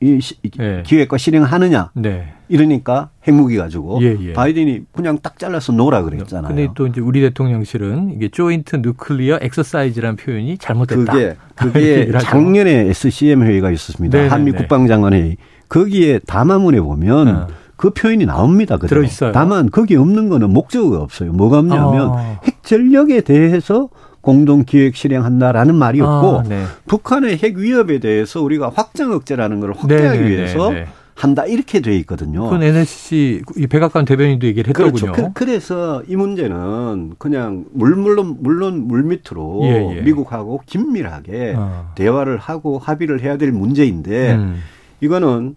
이 0.00 0.20
네. 0.58 0.82
기획과 0.84 1.16
실행하느냐. 1.16 1.92
네. 1.94 2.34
이러니까 2.50 3.10
핵무기 3.26 3.56
가지고 3.56 4.00
예, 4.02 4.16
예. 4.20 4.32
바이든이 4.32 4.80
그냥 4.92 5.18
딱 5.22 5.38
잘라서 5.38 5.72
놓으라 5.72 6.02
그랬잖아요. 6.02 6.48
근데 6.48 6.68
또 6.74 6.88
이제 6.88 7.00
우리 7.00 7.20
대통령실은 7.20 8.10
이게 8.12 8.28
조인트 8.28 8.76
누클리어 8.76 9.38
엑서사이즈라는 9.40 10.16
표현이 10.16 10.58
잘못됐다. 10.58 11.12
그게 11.12 11.36
그게 11.54 12.10
작년에 12.18 12.88
SCM 12.88 13.44
회의가 13.44 13.70
있었습니다. 13.70 14.18
네네네. 14.18 14.30
한미 14.30 14.52
국방장관 14.52 15.12
회의. 15.14 15.36
거기에 15.68 16.18
담화문에 16.26 16.80
보면 16.80 17.28
어. 17.28 17.46
그 17.76 17.90
표현이 17.90 18.26
나옵니다. 18.26 18.76
그대로. 18.76 19.00
들어있어요. 19.00 19.30
다만 19.30 19.70
거기 19.70 19.94
없는 19.94 20.28
거는 20.28 20.50
목적어가 20.50 21.00
없어요. 21.00 21.32
뭐가 21.32 21.60
없냐면 21.60 22.08
어. 22.10 22.40
핵 22.44 22.64
전력에 22.64 23.20
대해서 23.20 23.88
공동 24.20 24.64
기획 24.64 24.96
실행한다라는 24.96 25.76
말이었고 25.76 26.38
아, 26.40 26.42
네. 26.42 26.64
북한의 26.88 27.38
핵 27.38 27.56
위협에 27.56 28.00
대해서 28.00 28.42
우리가 28.42 28.70
확장 28.74 29.12
억제라는 29.12 29.60
걸 29.60 29.72
확대하기 29.72 30.18
네네네, 30.18 30.28
위해서 30.28 30.70
네. 30.70 30.86
한다 31.20 31.44
이렇게 31.44 31.80
돼 31.80 31.94
있거든요. 31.98 32.44
그건 32.44 32.62
NSC 32.62 33.42
백악관 33.68 34.06
대변인도 34.06 34.46
얘기를 34.46 34.70
했더군요. 34.70 35.12
그렇죠. 35.12 35.32
그, 35.34 35.44
래서이 35.44 36.16
문제는 36.16 37.16
그냥 37.18 37.66
물 37.72 37.94
물론 37.94 38.38
물론 38.40 38.88
물 38.88 39.02
밑으로 39.02 39.60
예, 39.64 39.96
예. 39.96 40.00
미국하고 40.00 40.62
긴밀하게 40.64 41.54
어. 41.58 41.92
대화를 41.94 42.38
하고 42.38 42.78
합의를 42.78 43.20
해야 43.20 43.36
될 43.36 43.52
문제인데 43.52 44.32
음. 44.32 44.62
이거는 45.02 45.56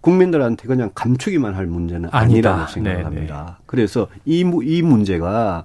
국민들한테 0.00 0.66
그냥 0.66 0.90
감추기만 0.96 1.54
할 1.54 1.66
문제는 1.66 2.08
아니다. 2.10 2.50
아니라고 2.50 2.72
생각합니다. 2.72 3.36
네네. 3.36 3.56
그래서 3.66 4.08
이, 4.24 4.40
이 4.40 4.82
문제가 4.82 5.62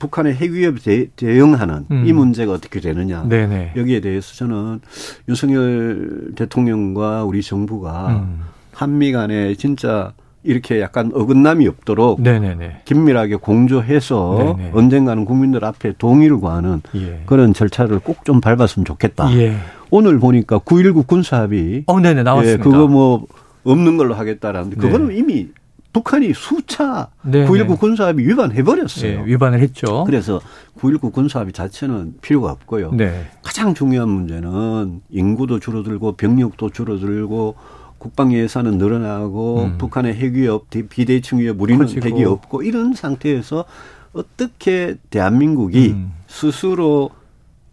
북한의 0.00 0.34
핵 0.34 0.50
위협에 0.50 1.10
대 1.14 1.40
응하는 1.40 1.86
음. 1.92 2.04
이 2.06 2.12
문제가 2.12 2.52
어떻게 2.52 2.80
되느냐. 2.80 3.22
네네. 3.28 3.74
여기에 3.76 4.00
대해서 4.00 4.34
저는 4.34 4.80
윤석열 5.28 6.32
대통령과 6.34 7.22
우리 7.22 7.40
정부가 7.40 8.08
음. 8.16 8.40
한미 8.72 9.12
간에 9.12 9.54
진짜 9.54 10.12
이렇게 10.42 10.80
약간 10.80 11.10
어긋남이 11.14 11.68
없도록 11.68 12.22
네네네. 12.22 12.82
긴밀하게 12.86 13.36
공조해서 13.36 14.54
네네. 14.56 14.70
언젠가는 14.74 15.24
국민들 15.26 15.64
앞에 15.64 15.94
동의를 15.98 16.38
구하는 16.38 16.80
예. 16.94 17.22
그런 17.26 17.52
절차를 17.52 17.98
꼭 17.98 18.24
좀 18.24 18.40
밟았으면 18.40 18.84
좋겠다. 18.86 19.32
예. 19.36 19.56
오늘 19.90 20.18
보니까 20.18 20.58
9.19 20.58 21.06
군사합의. 21.06 21.84
어, 21.86 22.00
네네, 22.00 22.22
나왔습니다. 22.22 22.60
예, 22.60 22.70
그거 22.70 22.86
뭐 22.88 23.26
없는 23.64 23.96
걸로 23.98 24.14
하겠다라는데 24.14 24.76
그거는 24.76 25.08
네. 25.08 25.16
이미 25.16 25.48
북한이 25.92 26.32
수차 26.34 27.08
네, 27.22 27.44
9.19 27.46 27.78
군사합의 27.78 28.26
위반해버렸어요. 28.26 29.18
네, 29.20 29.26
위반을 29.26 29.60
했죠. 29.60 30.04
그래서 30.04 30.40
9.19 30.78 31.12
군사합의 31.12 31.52
자체는 31.52 32.14
필요가 32.22 32.52
없고요. 32.52 32.92
네. 32.92 33.26
가장 33.42 33.74
중요한 33.74 34.08
문제는 34.08 35.00
인구도 35.10 35.58
줄어들고 35.58 36.12
병력도 36.12 36.70
줄어들고 36.70 37.56
국방 38.00 38.32
예산은 38.32 38.78
늘어나고 38.78 39.64
음. 39.64 39.78
북한의 39.78 40.14
핵 40.14 40.32
위협, 40.32 40.70
비대칭 40.70 41.38
위협, 41.38 41.60
우리는 41.60 41.84
커지고. 41.84 42.08
핵이 42.08 42.24
없고 42.24 42.62
이런 42.62 42.94
상태에서 42.94 43.66
어떻게 44.14 44.96
대한민국이 45.10 45.90
음. 45.90 46.12
스스로 46.26 47.10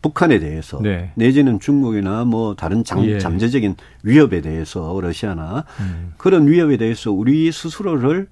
북한에 0.01 0.39
대해서 0.39 0.81
네. 0.81 1.11
내지는 1.15 1.61
중국이나 1.61 2.25
뭐 2.25 2.55
다른 2.55 2.83
장, 2.83 3.05
예. 3.05 3.19
잠재적인 3.19 3.77
위협에 4.03 4.41
대해서 4.41 4.99
러시아나 5.01 5.63
음. 5.79 6.13
그런 6.17 6.45
위협에 6.47 6.75
대해서 6.75 7.09
우리 7.11 7.49
스스로를 7.49 8.27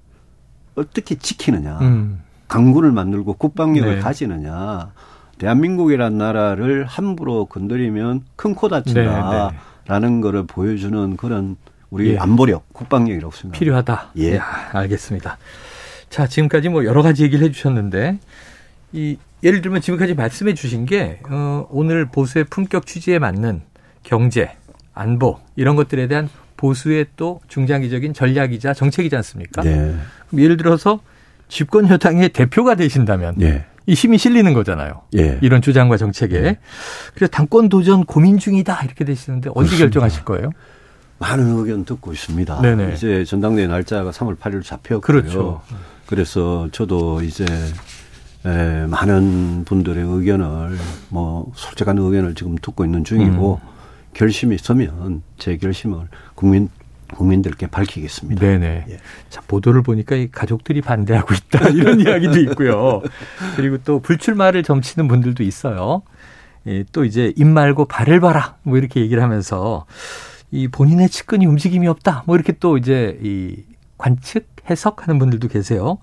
어떻게 0.74 1.14
지키느냐 1.14 1.78
음. 1.80 2.20
강군을 2.48 2.92
만들고 2.92 3.32
국방력을 3.34 3.94
네. 3.96 4.00
가지느냐 4.00 4.92
대한민국이란 5.38 6.18
나라를 6.18 6.84
함부로 6.84 7.46
건드리면 7.46 8.24
큰 8.36 8.54
코 8.54 8.68
다친다라는 8.68 9.50
네, 9.88 9.98
네. 9.98 10.20
거를 10.20 10.46
보여주는 10.46 11.16
그런 11.16 11.56
우리 11.96 12.12
예. 12.12 12.18
안보력 12.18 12.72
국방력이라고 12.74 13.32
생각합니다. 13.32 13.58
필요하다. 13.58 14.10
예, 14.18 14.36
야, 14.36 14.44
알겠습니다. 14.72 15.38
자 16.10 16.26
지금까지 16.26 16.68
뭐 16.68 16.84
여러 16.84 17.02
가지 17.02 17.24
얘기를 17.24 17.44
해주셨는데 17.46 18.18
이 18.92 19.16
예를 19.42 19.62
들면 19.62 19.80
지금까지 19.80 20.14
말씀해 20.14 20.54
주신 20.54 20.84
게 20.84 21.20
어, 21.28 21.66
오늘 21.70 22.06
보수의 22.06 22.44
품격 22.44 22.86
취지에 22.86 23.18
맞는 23.18 23.62
경제, 24.02 24.56
안보 24.92 25.40
이런 25.56 25.74
것들에 25.74 26.06
대한 26.06 26.28
보수의 26.58 27.06
또 27.16 27.40
중장기적인 27.48 28.12
전략이자 28.12 28.74
정책이지 28.74 29.16
않습니까? 29.16 29.64
예. 29.64 29.94
그럼 30.28 30.42
예를 30.42 30.56
들어서 30.58 31.00
집권 31.48 31.88
여당의 31.88 32.30
대표가 32.30 32.74
되신다면 32.74 33.40
예. 33.40 33.64
이 33.86 33.94
힘이 33.94 34.18
실리는 34.18 34.52
거잖아요. 34.52 35.02
예. 35.16 35.38
이런 35.42 35.62
주장과 35.62 35.96
정책에. 35.96 36.36
예. 36.36 36.58
그래서 37.14 37.30
당권 37.30 37.68
도전 37.68 38.04
고민 38.04 38.38
중이다 38.38 38.82
이렇게 38.84 39.04
되시는데 39.04 39.50
언제 39.54 39.76
결정하실 39.76 40.24
거예요? 40.24 40.50
많은 41.18 41.58
의견 41.58 41.84
듣고 41.84 42.12
있습니다. 42.12 42.60
네네. 42.60 42.92
이제 42.94 43.24
전당대회 43.24 43.66
날짜가 43.66 44.10
3월 44.10 44.38
8일 44.38 44.62
잡혔고요. 44.62 45.00
그렇죠. 45.00 45.62
그래서 46.06 46.68
저도 46.72 47.22
이제 47.22 47.44
에, 48.44 48.86
많은 48.86 49.64
분들의 49.64 50.04
의견을 50.04 50.76
뭐 51.08 51.50
솔직한 51.54 51.98
의견을 51.98 52.34
지금 52.34 52.56
듣고 52.60 52.84
있는 52.84 53.02
중이고 53.04 53.60
음. 53.62 53.68
결심이 54.14 54.54
있으면 54.54 55.22
제 55.38 55.56
결심을 55.56 56.08
국민 56.34 56.68
국민들께 57.14 57.68
밝히겠습니다. 57.68 58.40
네네. 58.40 58.86
예. 58.88 58.98
자 59.30 59.40
보도를 59.46 59.82
보니까 59.82 60.16
이 60.16 60.28
가족들이 60.30 60.80
반대하고 60.80 61.34
있다 61.34 61.68
이런 61.74 62.00
이야기도 62.00 62.40
있고요. 62.40 63.02
그리고 63.54 63.78
또 63.84 64.00
불출마를 64.00 64.62
점치는 64.62 65.06
분들도 65.06 65.42
있어요. 65.42 66.02
예, 66.66 66.84
또 66.92 67.04
이제 67.04 67.32
입 67.36 67.46
말고 67.46 67.84
발을 67.84 68.18
봐라 68.20 68.56
뭐 68.64 68.76
이렇게 68.76 69.00
얘기를 69.00 69.22
하면서 69.22 69.86
이 70.50 70.68
본인의 70.68 71.08
측근이 71.08 71.46
움직임이 71.46 71.88
없다 71.88 72.24
뭐 72.26 72.36
이렇게 72.36 72.52
또 72.52 72.76
이제 72.78 73.18
이 73.22 73.64
관측 73.98 74.48
해석하는 74.68 75.18
분들도 75.18 75.48
계세요. 75.48 75.98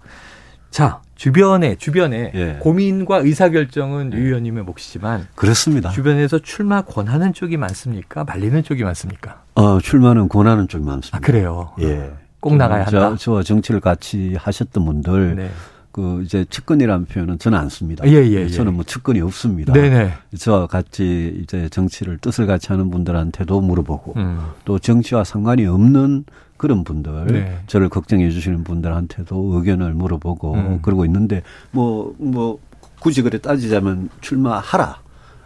자 0.69 1.01
주변에 1.15 1.75
주변에 1.75 2.31
예. 2.33 2.57
고민과 2.59 3.19
의사 3.19 3.49
결정은 3.49 4.11
예. 4.13 4.17
유 4.17 4.25
의원님의 4.25 4.63
몫이지만 4.63 5.27
그렇습니다. 5.35 5.89
주변에서 5.89 6.39
출마 6.39 6.81
권하는 6.81 7.33
쪽이 7.33 7.57
많습니까? 7.57 8.23
말리는 8.23 8.63
쪽이 8.63 8.83
많습니까? 8.83 9.43
어, 9.55 9.79
출마는 9.79 10.29
권하는 10.29 10.67
쪽이 10.67 10.83
많습니다. 10.83 11.17
아, 11.17 11.19
그래요. 11.21 11.73
예. 11.81 12.11
꼭 12.39 12.57
나가야 12.57 12.85
한다. 12.85 13.15
저, 13.17 13.31
와 13.31 13.43
정치를 13.43 13.79
같이 13.79 14.35
하셨던 14.37 14.83
분들 14.83 15.35
네. 15.35 15.49
그 15.93 16.23
이제 16.25 16.43
측근이라는 16.49 17.05
표현은 17.05 17.37
저는 17.37 17.55
안 17.55 17.69
씁니다. 17.69 18.03
예, 18.07 18.13
예, 18.13 18.31
예. 18.31 18.49
저는 18.49 18.73
뭐 18.73 18.83
측근이 18.83 19.21
없습니다. 19.21 19.73
네네. 19.73 20.11
저와 20.39 20.65
같이 20.65 21.39
이제 21.43 21.69
정치를 21.69 22.17
뜻을 22.17 22.47
같이 22.47 22.69
하는 22.69 22.89
분들한테도 22.89 23.61
물어보고 23.61 24.15
음. 24.17 24.39
또 24.65 24.79
정치와 24.79 25.23
상관이 25.23 25.67
없는 25.67 26.25
그런 26.57 26.83
분들 26.83 27.27
네. 27.27 27.59
저를 27.67 27.89
걱정해 27.89 28.31
주시는 28.31 28.63
분들한테도 28.63 29.53
의견을 29.53 29.93
물어보고 29.93 30.53
음. 30.55 30.79
그러고 30.81 31.05
있는데 31.05 31.43
뭐뭐 31.71 32.15
뭐 32.17 32.59
굳이 32.99 33.21
그래 33.21 33.37
따지자면 33.37 34.09
출마하라 34.19 35.03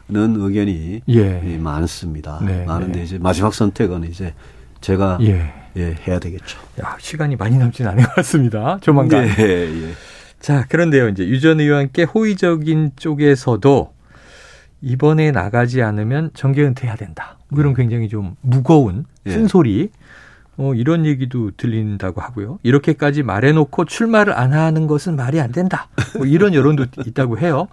는 0.10 0.36
의견이 0.38 1.02
예. 1.10 1.58
많습니다. 1.58 2.40
네, 2.42 2.64
많은데 2.64 3.00
네. 3.00 3.04
이제 3.04 3.18
마지막 3.18 3.54
선택은 3.54 4.06
이제 4.06 4.34
제가 4.80 5.18
예. 5.20 5.54
예 5.76 5.96
해야 6.08 6.18
되겠죠. 6.18 6.58
야, 6.82 6.96
시간이 6.98 7.36
많이 7.36 7.58
남진 7.58 7.86
않은 7.86 8.06
것 8.06 8.16
같습니다. 8.16 8.78
조만간. 8.80 9.28
예, 9.38 9.44
예. 9.44 9.92
자, 10.40 10.66
그런데요. 10.70 11.10
이제 11.10 11.26
유 11.28 11.40
전 11.40 11.60
의원께 11.60 12.04
호의적인 12.04 12.92
쪽에서도 12.96 13.94
이번에 14.82 15.32
나가지 15.32 15.82
않으면 15.82 16.32
정계 16.34 16.64
은퇴해야 16.64 16.96
된다. 16.96 17.38
뭐 17.50 17.60
이런 17.62 17.74
굉장히 17.74 18.08
좀 18.10 18.36
무거운 18.42 19.06
예. 19.26 19.32
쓴소리 19.32 19.90
어, 20.58 20.74
이런 20.74 21.06
얘기도 21.06 21.52
들린다고 21.56 22.20
하고요. 22.22 22.60
이렇게까지 22.64 23.22
말해놓고 23.24 23.86
출마를 23.86 24.34
안 24.34 24.54
하는 24.54 24.88
것은 24.88 25.16
말이 25.16 25.40
안 25.40 25.52
된다. 25.52 25.88
뭐 26.18 26.26
이런 26.26 26.54
여론도 26.54 26.86
있다고 27.06 27.38
해요. 27.40 27.68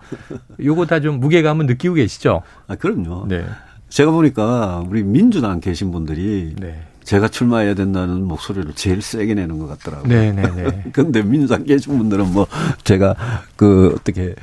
요거 0.63 0.87
다 0.87 1.01
좀 1.01 1.19
무게감은 1.21 1.67
느끼고 1.67 1.95
계시죠? 1.95 2.43
아, 2.67 2.75
그럼요. 2.77 3.27
네. 3.29 3.45
제가 3.89 4.11
보니까 4.11 4.85
우리 4.89 5.03
민주당 5.03 5.61
계신 5.61 5.93
분들이 5.93 6.55
네. 6.59 6.83
제가 7.05 7.29
출마해야 7.29 7.75
된다는 7.75 8.25
목소리를 8.25 8.73
제일 8.75 9.03
세게 9.03 9.35
내는 9.35 9.59
것 9.59 9.67
같더라고요. 9.67 10.09
네네네. 10.09 10.85
근데 10.93 11.23
민주당 11.23 11.65
계신 11.65 11.97
분들은 11.99 12.33
뭐 12.33 12.47
제가 12.83 13.15
그 13.57 13.95
어떻게 13.95 14.35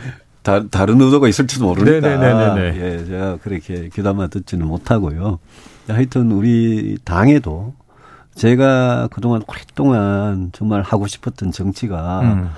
다, 0.43 0.63
다른 0.69 1.02
의도가 1.02 1.28
있을지도 1.28 1.65
모르니까. 1.65 2.08
네네네네. 2.08 2.82
예, 2.82 3.06
제가 3.06 3.38
그렇게 3.38 3.89
귀담아 3.93 4.28
듣지는 4.28 4.67
못하고요. 4.67 5.39
하여튼 5.88 6.32
우리 6.32 6.97
당에도 7.04 7.74
제가 8.36 9.10
그동안 9.12 9.41
오랫동안 9.47 10.52
정말 10.54 10.82
하고 10.82 11.08
싶었던 11.08 11.52
정치가 11.52 12.21
음. 12.21 12.50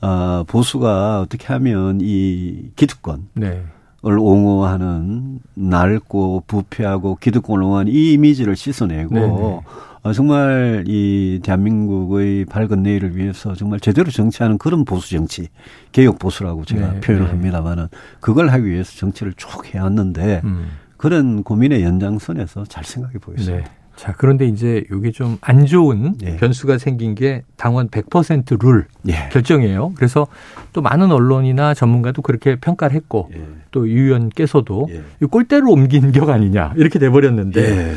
어, 0.00 0.44
보수가 0.46 1.20
어떻게 1.20 1.46
하면 1.48 1.98
이 2.00 2.70
기득권 2.76 3.28
네. 3.34 3.64
을 4.06 4.18
옹호하는 4.18 5.40
낡고 5.54 6.44
부패하고 6.46 7.18
기득권을 7.20 7.62
옹호하는 7.62 7.92
이 7.92 8.12
이미지를 8.14 8.56
씻어내고 8.56 9.14
네네. 9.14 9.60
어, 10.02 10.12
정말 10.14 10.84
이 10.86 11.40
대한민국의 11.42 12.46
밝은 12.46 12.82
내일을 12.82 13.14
위해서 13.14 13.54
정말 13.54 13.78
제대로 13.78 14.10
정치하는 14.10 14.56
그런 14.56 14.86
보수 14.86 15.10
정치, 15.10 15.48
개혁 15.92 16.18
보수라고 16.18 16.64
제가 16.64 16.94
네, 16.94 17.00
표현을 17.00 17.26
네. 17.26 17.30
합니다만은 17.32 17.88
그걸 18.20 18.48
하기 18.48 18.64
위해서 18.64 18.96
정치를 18.96 19.34
쭉 19.36 19.66
해왔는데 19.66 20.40
음. 20.44 20.68
그런 20.96 21.42
고민의 21.42 21.82
연장선에서 21.82 22.64
잘 22.64 22.84
생각해 22.84 23.18
보였습니다. 23.18 23.64
네. 23.68 23.79
자, 24.00 24.14
그런데 24.16 24.46
이제 24.46 24.82
이게 24.90 25.10
좀 25.12 25.36
안 25.42 25.66
좋은 25.66 26.14
예. 26.22 26.36
변수가 26.36 26.78
생긴 26.78 27.14
게 27.14 27.42
당원 27.56 27.88
100%룰 27.88 28.86
예. 29.08 29.28
결정이에요. 29.30 29.92
그래서 29.94 30.26
또 30.72 30.80
많은 30.80 31.12
언론이나 31.12 31.74
전문가도 31.74 32.22
그렇게 32.22 32.56
평가를 32.56 32.96
했고 32.96 33.30
예. 33.34 33.42
또 33.70 33.86
유 33.86 34.04
의원께서도 34.04 34.88
예. 34.90 35.26
꼴대로 35.26 35.70
옮긴 35.70 36.12
격 36.12 36.30
아니냐 36.30 36.72
이렇게 36.76 36.98
돼버렸는데 36.98 37.60
예. 37.60 37.94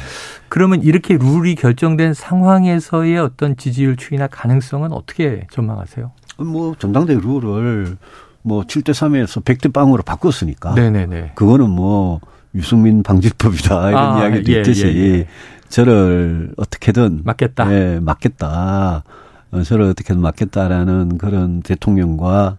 그러면 0.50 0.82
이렇게 0.84 1.18
룰이 1.18 1.56
결정된 1.56 2.14
상황에서의 2.14 3.18
어떤 3.18 3.56
지지율 3.56 3.96
추이나 3.96 4.28
가능성은 4.28 4.92
어떻게 4.92 5.48
전망하세요? 5.52 6.12
뭐 6.40 6.76
전당대 6.78 7.14
룰을 7.16 7.98
뭐 8.42 8.64
7대 8.64 8.92
3에서 8.92 9.44
100대 9.44 9.72
빵으로 9.72 10.04
바꿨으니까. 10.04 10.76
네네네. 10.76 11.32
그거는 11.36 11.70
뭐 11.70 12.20
유승민 12.56 13.02
방지법이다 13.02 13.90
이런 13.90 14.16
아, 14.16 14.20
이야기도 14.22 14.52
예, 14.52 14.60
있듯이 14.60 14.86
예, 14.86 14.92
예. 15.20 15.28
저를 15.74 16.52
어떻게든 16.58 17.22
맞겠다. 17.24 17.74
예, 17.74 18.00
맞겠다. 18.00 19.04
어, 19.52 19.64
저를 19.64 19.86
어떻게든 19.86 20.22
맞겠다라는 20.22 21.18
그런 21.18 21.64
대통령과 21.64 22.58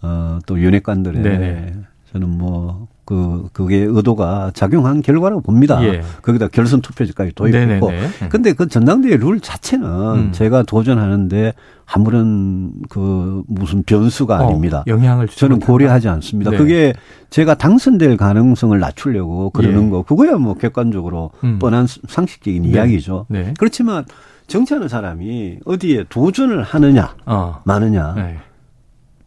어, 0.00 0.38
또 0.46 0.58
윤핵관들의 0.58 1.22
네네. 1.22 1.74
저는 2.10 2.30
뭐 2.30 2.88
그 3.04 3.48
그게 3.52 3.78
의도가 3.78 4.52
작용한 4.54 5.02
결과라고 5.02 5.42
봅니다. 5.42 5.82
예. 5.84 6.02
거기다 6.22 6.48
결선 6.48 6.80
투표지까지 6.80 7.32
도입했고. 7.34 7.90
근데 8.30 8.52
그 8.52 8.66
전당대회 8.68 9.16
룰 9.16 9.40
자체는 9.40 9.86
음. 9.88 10.32
제가 10.32 10.62
도전하는데 10.62 11.52
아무런 11.86 12.72
그 12.88 13.42
무슨 13.46 13.82
변수가 13.82 14.34
어, 14.34 14.46
아닙니다. 14.46 14.84
영향을 14.86 15.28
저는 15.28 15.60
고려하지 15.60 16.08
않습니다. 16.08 16.50
네. 16.50 16.56
그게 16.56 16.94
제가 17.28 17.54
당선될 17.54 18.16
가능성을 18.16 18.78
낮추려고 18.78 19.50
그러는 19.50 19.86
예. 19.86 19.90
거. 19.90 20.02
그거야 20.02 20.36
뭐 20.36 20.54
객관적으로 20.54 21.30
음. 21.44 21.58
뻔한 21.58 21.86
상식적인 21.86 22.62
네. 22.62 22.68
이야기죠. 22.70 23.26
네. 23.28 23.52
그렇지만 23.58 24.04
정치하는 24.46 24.88
사람이 24.88 25.58
어디에 25.64 26.04
도전을 26.08 26.62
하느냐, 26.62 27.14
어. 27.26 27.60
마느냐. 27.64 28.14
네. 28.14 28.38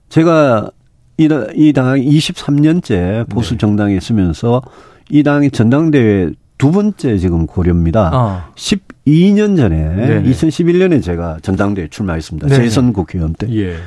제가 0.09 0.71
이, 1.17 1.27
이 1.55 1.73
당이 1.73 2.07
23년째 2.07 3.29
보수 3.29 3.57
정당에 3.57 3.95
있으면서 3.95 4.61
이 5.09 5.23
당이 5.23 5.51
전당대회 5.51 6.31
두 6.57 6.71
번째 6.71 7.17
지금 7.17 7.45
고려입니다. 7.45 8.11
어. 8.13 8.53
12년 8.55 9.57
전에 9.57 9.95
네네. 9.95 10.29
2011년에 10.29 11.03
제가 11.03 11.37
전당대회 11.41 11.87
출마했습니다. 11.87 12.47
네네. 12.47 12.63
재선 12.63 12.93
국회의원 12.93 13.33
때. 13.33 13.47
예. 13.55 13.77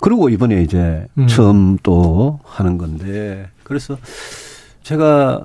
그리고 0.00 0.28
이번에 0.28 0.62
이제 0.62 1.06
음. 1.18 1.26
처음 1.26 1.76
또 1.82 2.38
하는 2.44 2.78
건데 2.78 3.48
그래서 3.64 3.98
제가 4.82 5.44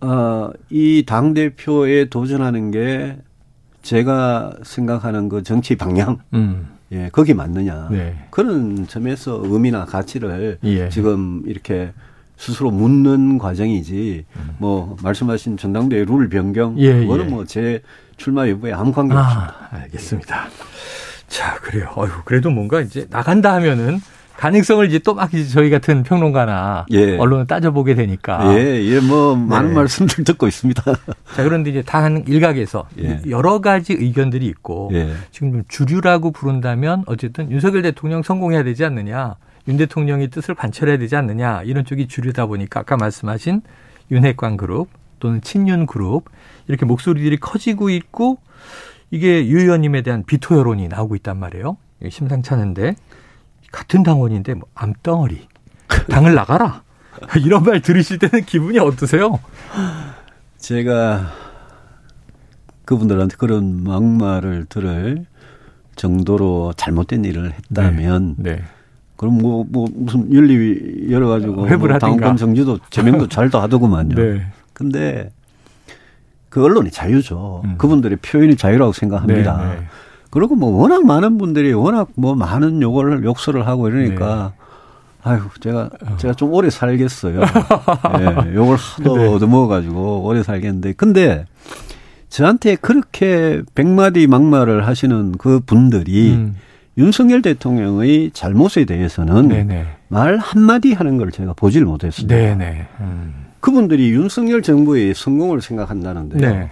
어, 0.00 0.50
이당 0.70 1.34
대표에 1.34 2.08
도전하는 2.08 2.70
게 2.70 3.18
제가 3.82 4.52
생각하는 4.62 5.28
그 5.28 5.42
정치 5.42 5.76
방향, 5.76 6.18
음. 6.34 6.68
예, 6.92 7.08
거기 7.12 7.34
맞느냐. 7.34 7.88
네. 7.90 8.16
그런 8.30 8.86
점에서 8.86 9.40
의미나 9.42 9.84
가치를 9.84 10.58
예. 10.64 10.88
지금 10.88 11.42
이렇게 11.46 11.92
스스로 12.36 12.70
묻는 12.70 13.38
과정이지, 13.38 14.26
음. 14.36 14.56
뭐, 14.58 14.96
말씀하신 15.02 15.56
전당대회 15.56 16.04
룰 16.04 16.28
변경, 16.28 16.78
예, 16.78 16.92
그거는 17.00 17.26
예. 17.26 17.28
뭐제 17.30 17.82
출마 18.16 18.48
여부에 18.48 18.72
아무 18.72 18.92
관계 18.92 19.14
아, 19.14 19.20
없습니다. 19.20 19.68
알겠습니다. 19.70 20.46
자, 21.28 21.54
그래요. 21.60 21.90
어휴, 21.96 22.10
그래도 22.24 22.50
뭔가 22.50 22.80
이제 22.80 23.06
나간다 23.10 23.54
하면은 23.54 24.00
가능성을 24.36 24.86
이제 24.86 24.98
또 24.98 25.14
막 25.14 25.30
저희 25.50 25.70
같은 25.70 26.02
평론가나 26.02 26.86
예. 26.90 27.16
언론을 27.16 27.46
따져보게 27.46 27.94
되니까. 27.94 28.54
예, 28.54 28.82
예, 28.84 29.00
뭐 29.00 29.34
많은 29.34 29.70
네. 29.70 29.74
말씀들 29.76 30.24
듣고 30.24 30.46
있습니다. 30.46 30.82
자, 31.34 31.42
그런데 31.42 31.70
이제 31.70 31.82
단 31.82 32.22
일각에서 32.26 32.86
예. 32.98 33.22
여러 33.30 33.60
가지 33.60 33.94
의견들이 33.94 34.44
있고 34.46 34.90
예. 34.92 35.14
지금 35.30 35.52
좀 35.52 35.64
주류라고 35.68 36.32
부른다면 36.32 37.04
어쨌든 37.06 37.50
윤석열 37.50 37.82
대통령 37.82 38.22
성공해야 38.22 38.62
되지 38.62 38.84
않느냐. 38.84 39.36
윤 39.68 39.76
대통령의 39.78 40.28
뜻을 40.28 40.54
관철해야 40.54 40.98
되지 40.98 41.16
않느냐. 41.16 41.62
이런 41.64 41.84
쪽이 41.84 42.06
주류다 42.06 42.46
보니까 42.46 42.80
아까 42.80 42.96
말씀하신 42.96 43.62
윤핵관 44.10 44.56
그룹 44.58 44.88
또는 45.18 45.40
친윤 45.40 45.86
그룹 45.86 46.26
이렇게 46.68 46.84
목소리들이 46.84 47.38
커지고 47.38 47.90
있고 47.90 48.38
이게 49.10 49.48
유 49.48 49.60
의원님에 49.60 50.02
대한 50.02 50.24
비토 50.24 50.58
여론이 50.58 50.88
나오고 50.88 51.16
있단 51.16 51.38
말이에요. 51.38 51.76
심상찮은데 52.08 52.94
같은 53.76 54.02
당원인데 54.02 54.54
뭐 54.54 54.66
암덩어리 54.74 55.46
당을 56.08 56.34
나가라 56.34 56.82
이런 57.44 57.62
말 57.62 57.82
들으실 57.82 58.18
때는 58.18 58.46
기분이 58.46 58.78
어떠세요? 58.78 59.38
제가 60.56 61.30
그분들한테 62.86 63.36
그런 63.36 63.84
막말을 63.84 64.64
들을 64.70 65.26
정도로 65.94 66.72
잘못된 66.76 67.26
일을 67.26 67.52
했다면 67.52 68.36
네, 68.38 68.56
네. 68.56 68.62
그럼 69.16 69.38
뭐, 69.38 69.66
뭐, 69.68 69.86
무슨 69.92 70.32
윤리 70.32 71.10
열어가지고 71.10 71.66
뭐 71.66 71.98
당권 71.98 72.36
정지도 72.36 72.78
제명도 72.88 73.28
잘도 73.28 73.60
하더구만요. 73.60 74.14
네. 74.16 74.46
근데 74.72 75.30
그 76.48 76.64
언론이 76.64 76.90
자유죠. 76.90 77.62
음. 77.64 77.74
그분들의 77.76 78.18
표현이 78.18 78.56
자유라고 78.56 78.92
생각합니다. 78.92 79.68
네, 79.68 79.80
네. 79.80 79.86
그리고 80.30 80.54
뭐 80.56 80.70
워낙 80.80 81.04
많은 81.04 81.38
분들이 81.38 81.72
워낙 81.72 82.08
뭐 82.14 82.34
많은 82.34 82.82
욕을 82.82 83.24
욕설을 83.24 83.66
하고 83.66 83.88
이러니까 83.88 84.52
네. 84.56 84.66
아유 85.22 85.40
제가 85.60 85.90
제가 86.18 86.34
좀 86.34 86.52
오래 86.52 86.70
살겠어요. 86.70 87.40
예, 88.20 88.54
욕을 88.54 88.76
하도 88.76 89.16
네. 89.16 89.26
얻어먹어가지고 89.26 90.22
오래 90.24 90.42
살겠는데 90.42 90.92
근데 90.92 91.46
저한테 92.28 92.76
그렇게 92.76 93.62
백마디 93.74 94.26
막말을 94.26 94.86
하시는 94.86 95.32
그 95.32 95.60
분들이 95.60 96.32
음. 96.32 96.56
윤석열 96.98 97.42
대통령의 97.42 98.30
잘못에 98.32 98.84
대해서는 98.86 99.48
네네. 99.48 99.86
말 100.08 100.38
한마디 100.38 100.92
하는 100.92 101.18
걸 101.18 101.30
제가 101.30 101.52
보질 101.52 101.84
못했습니다. 101.84 102.34
네네. 102.34 102.86
음. 103.00 103.46
그분들이 103.60 104.10
윤석열 104.10 104.62
정부의 104.62 105.14
성공을 105.14 105.60
생각한다는데요. 105.60 106.40
네. 106.40 106.70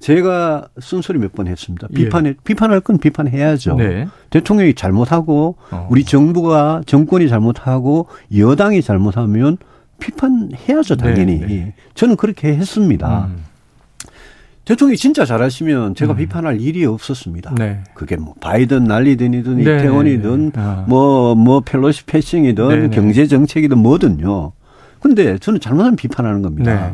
제가 0.00 0.68
순서리 0.80 1.18
몇 1.18 1.32
번 1.32 1.46
했습니다. 1.46 1.86
예. 1.92 1.94
비판해, 1.94 2.30
예. 2.30 2.34
비판할 2.42 2.80
건 2.80 2.98
비판해야죠. 2.98 3.76
네. 3.76 4.08
대통령이 4.30 4.74
잘못하고, 4.74 5.56
어. 5.70 5.86
우리 5.90 6.04
정부가, 6.04 6.80
정권이 6.86 7.28
잘못하고, 7.28 8.06
여당이 8.36 8.82
잘못하면 8.82 9.58
비판해야죠, 10.00 10.96
당연히. 10.96 11.38
네, 11.40 11.46
네. 11.46 11.74
저는 11.94 12.16
그렇게 12.16 12.48
했습니다. 12.56 13.26
음. 13.26 13.44
대통령이 14.64 14.96
진짜 14.96 15.24
잘하시면 15.24 15.94
제가 15.94 16.14
음. 16.14 16.16
비판할 16.16 16.60
일이 16.60 16.84
없었습니다. 16.86 17.54
네. 17.56 17.82
그게 17.94 18.16
뭐 18.16 18.34
바이든 18.40 18.84
난리든이든 18.84 19.56
네, 19.58 19.62
이태원이든 19.62 20.44
네, 20.46 20.52
네. 20.54 20.60
아. 20.60 20.84
뭐뭐 20.88 21.34
뭐 21.34 21.60
펠로시 21.60 22.04
패싱이든 22.06 22.90
경제 22.90 23.26
정책이든 23.26 23.78
뭐든요. 23.78 24.52
근데 25.00 25.38
저는 25.38 25.60
잘못하면 25.60 25.96
비판하는 25.96 26.40
겁니다. 26.42 26.92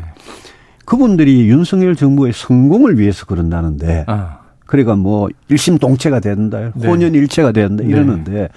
그분들이 0.87 1.49
윤석열 1.49 1.97
정부의 1.97 2.31
성공을 2.31 2.97
위해서 2.97 3.25
그런다는데 3.25 4.05
아. 4.07 4.39
그러니까 4.65 4.95
뭐 4.95 5.27
일심동체가 5.49 6.21
된다, 6.21 6.71
네. 6.73 6.87
혼연일체가 6.87 7.51
된다 7.51 7.83
네. 7.83 7.89
이러는데 7.89 8.31
네. 8.31 8.49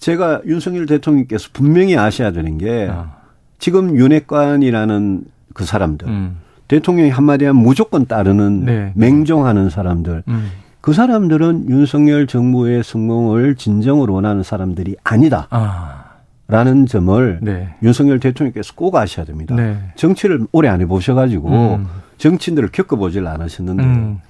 제가 0.00 0.40
윤석열 0.46 0.86
대통령께서 0.86 1.50
분명히 1.52 1.96
아셔야 1.96 2.32
되는 2.32 2.58
게 2.58 2.88
아. 2.90 3.18
지금 3.60 3.96
윤핵관이라는 3.96 5.22
그 5.54 5.64
사람들 5.64 6.08
음. 6.08 6.38
대통령이 6.66 7.10
한마디 7.10 7.44
하면 7.44 7.62
무조건 7.62 8.06
따르는 8.06 8.64
네. 8.64 8.92
맹종하는 8.96 9.70
사람들 9.70 10.24
음. 10.26 10.50
그 10.80 10.92
사람들은 10.92 11.70
윤석열 11.70 12.26
정부의 12.26 12.82
성공을 12.82 13.54
진정으로 13.54 14.12
원하는 14.12 14.42
사람들이 14.42 14.96
아니다. 15.04 15.46
아. 15.50 16.03
라는 16.46 16.84
점을 16.86 17.38
네. 17.40 17.74
윤석열 17.82 18.20
대통령께서 18.20 18.74
꼭 18.74 18.96
아셔야 18.96 19.24
됩니다. 19.24 19.54
네. 19.54 19.78
정치를 19.96 20.46
오래 20.52 20.68
안 20.68 20.80
해보셔가지고 20.82 21.48
음. 21.48 21.86
정치인들을 22.18 22.70
겪어보질 22.70 23.26
않으셨는데 23.26 23.82
음. 23.82 24.20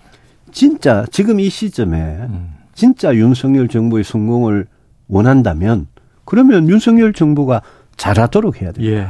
진짜 0.52 1.04
지금 1.10 1.40
이 1.40 1.48
시점에 1.48 1.96
음. 1.98 2.54
진짜 2.72 3.14
윤석열 3.14 3.68
정부의 3.68 4.04
성공을 4.04 4.66
원한다면 5.08 5.88
그러면 6.24 6.68
윤석열 6.68 7.12
정부가 7.12 7.62
잘하도록 7.96 8.62
해야 8.62 8.72
됩니다. 8.72 8.96
예. 8.96 9.08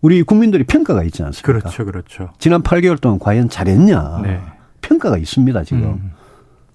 우리 0.00 0.22
국민들이 0.22 0.64
평가가 0.64 1.02
있지 1.04 1.22
않습니까? 1.22 1.58
그렇죠, 1.60 1.84
그렇죠. 1.84 2.32
지난 2.38 2.62
8개월 2.62 3.00
동안 3.00 3.18
과연 3.18 3.48
잘했냐 3.48 4.20
네. 4.22 4.40
평가가 4.80 5.18
있습니다 5.18 5.64
지금. 5.64 5.82
음. 5.82 6.12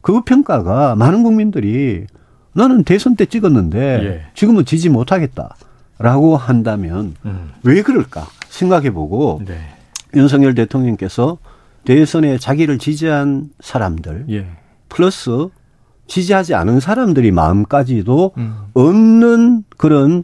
그 0.01 0.21
평가가 0.21 0.95
많은 0.95 1.23
국민들이 1.23 2.05
나는 2.53 2.83
대선 2.83 3.15
때 3.15 3.25
찍었는데 3.25 3.79
예. 4.03 4.25
지금은 4.35 4.65
지지 4.65 4.89
못하겠다라고 4.89 6.37
한다면 6.37 7.15
음. 7.25 7.51
왜 7.63 7.81
그럴까 7.81 8.27
생각해보고 8.49 9.41
네. 9.45 9.57
윤석열 10.15 10.53
대통령께서 10.53 11.37
대선에 11.85 12.37
자기를 12.37 12.77
지지한 12.77 13.49
사람들 13.59 14.25
예. 14.29 14.47
플러스 14.87 15.49
지지하지 16.07 16.53
않은 16.53 16.79
사람들이 16.79 17.31
마음까지도 17.31 18.31
음. 18.37 18.55
얻는 18.73 19.63
그런 19.77 20.23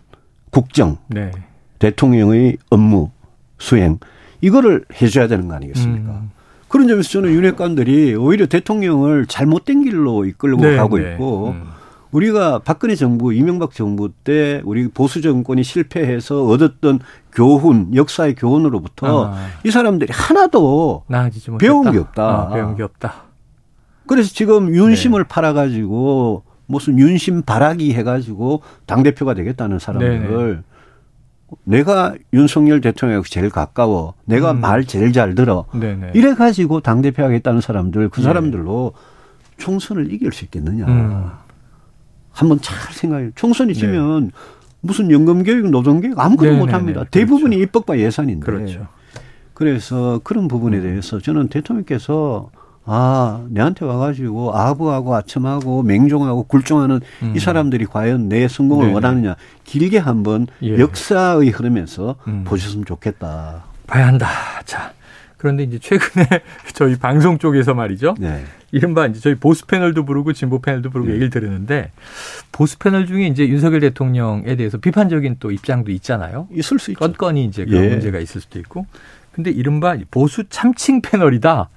국정 0.52 0.98
네. 1.08 1.32
대통령의 1.80 2.58
업무 2.70 3.12
수행 3.58 3.98
이거를 4.42 4.86
해줘야 5.02 5.28
되는 5.28 5.48
거 5.48 5.56
아니겠습니까? 5.56 6.12
음. 6.12 6.32
그런 6.68 6.88
점에서 6.88 7.10
저는 7.10 7.32
윤핵관들이 7.32 8.16
오히려 8.16 8.46
대통령을 8.46 9.26
잘못된 9.26 9.84
길로 9.84 10.26
이끌고 10.26 10.62
네, 10.62 10.76
가고 10.76 11.00
네. 11.00 11.14
있고 11.14 11.50
음. 11.50 11.64
우리가 12.12 12.60
박근혜 12.60 12.96
정부, 12.96 13.34
이명박 13.34 13.74
정부 13.74 14.10
때 14.10 14.62
우리 14.66 14.88
보수 14.88 15.22
정권이 15.22 15.64
실패해서 15.64 16.46
얻었던 16.46 17.00
교훈, 17.32 17.96
역사의 17.96 18.36
교훈으로부터 18.36 19.32
아. 19.32 19.48
이 19.64 19.72
사람들이 19.72 20.12
하나도 20.12 21.04
배운 21.60 21.92
게 21.92 21.98
없다. 22.00 22.24
아, 22.24 22.50
배운 22.50 22.76
게 22.76 22.84
없다. 22.84 23.24
그래서 24.08 24.34
지금 24.34 24.74
윤심을 24.74 25.24
네. 25.24 25.28
팔아가지고 25.28 26.44
무슨 26.66 26.98
윤심 26.98 27.44
바라기 27.44 27.94
해가지고 27.94 28.64
당 28.88 29.04
대표가 29.04 29.34
되겠다는 29.36 29.78
사람들. 29.80 30.56
네 30.56 30.64
내가 31.64 32.14
윤석열 32.34 32.82
대통령하고 32.82 33.28
제일 33.28 33.50
가까워. 33.50 34.14
내가 34.26 34.52
음. 34.52 34.62
말 34.62 34.86
제일 34.86 35.12
잘 35.14 35.36
들어. 35.36 35.66
네네. 35.74 36.12
이래 36.14 36.34
가지고 36.34 36.80
당 36.80 37.02
대표 37.02 37.24
하겠다는 37.24 37.62
사람들 37.62 38.10
그 38.10 38.20
네. 38.20 38.24
사람들로 38.24 38.94
총선을 39.58 40.14
이길 40.14 40.32
수 40.32 40.46
있겠느냐. 40.46 40.86
음. 40.86 41.30
한번 42.40 42.60
잘 42.62 42.94
생각해. 42.94 43.32
총선이 43.36 43.74
지면 43.74 44.26
네. 44.26 44.32
무슨 44.82 45.12
연금 45.12 45.44
교육, 45.44 45.70
노동 45.70 46.00
교육 46.00 46.18
아무것도 46.18 46.54
못 46.54 46.74
합니다. 46.74 47.04
대부분이 47.12 47.58
그렇죠. 47.58 47.64
입법과 47.64 48.00
예산인데. 48.00 48.46
그렇죠. 48.46 48.88
그래서 49.54 50.22
그런 50.24 50.48
부분에 50.48 50.78
음. 50.78 50.84
대해서 50.84 51.20
저는 51.20 51.50
대통령께서 51.50 52.50
아, 52.86 53.46
내한테 53.50 53.84
와가지고 53.86 54.56
아부하고 54.56 55.16
아첨하고 55.16 55.84
맹종하고 55.84 56.44
굴종하는 56.44 57.02
음. 57.24 57.34
이 57.36 57.40
사람들이 57.40 57.86
과연 57.86 58.30
내 58.30 58.48
성공을 58.48 58.86
네네. 58.86 58.94
원하느냐 58.96 59.36
길게 59.66 59.98
한번 59.98 60.48
예. 60.64 60.80
역사의 60.80 61.50
흐름에서 61.50 62.16
음. 62.28 62.46
보셨으면 62.46 62.86
좋겠다. 62.86 63.66
봐야 63.86 64.08
한다. 64.08 64.28
자. 64.66 64.94
그런데 65.40 65.64
이제 65.64 65.80
최근에 65.80 66.28
저희 66.76 66.98
방송 66.98 67.40
쪽에서 67.40 67.74
말이죠. 67.74 68.14
네. 68.20 68.44
이른바 68.72 69.08
이제 69.08 69.20
저희 69.20 69.36
보수 69.36 69.66
패널도 69.66 70.06
부르고 70.06 70.34
진보 70.34 70.60
패널도 70.60 70.90
부르고 70.92 71.08
네. 71.08 71.14
얘기를 71.16 71.30
들었는데 71.32 71.92
보수 72.52 72.78
패널 72.78 73.08
중에 73.08 73.26
이제 73.26 73.48
윤석열 73.48 73.80
대통령에 73.80 74.56
대해서 74.58 74.78
비판적인 74.78 75.38
또 75.40 75.50
입장도 75.52 75.92
있잖아요. 75.94 76.48
있을 76.52 76.78
수 76.78 76.92
있죠. 76.92 77.00
건건이 77.00 77.46
이제 77.46 77.66
그런 77.66 77.86
예. 77.86 77.90
문제가 77.90 78.20
있을 78.20 78.42
수도 78.42 78.60
있고. 78.60 78.86
근데 79.32 79.50
이른바 79.50 79.98
보수 80.12 80.44
참칭 80.50 81.02
패널이다. 81.02 81.70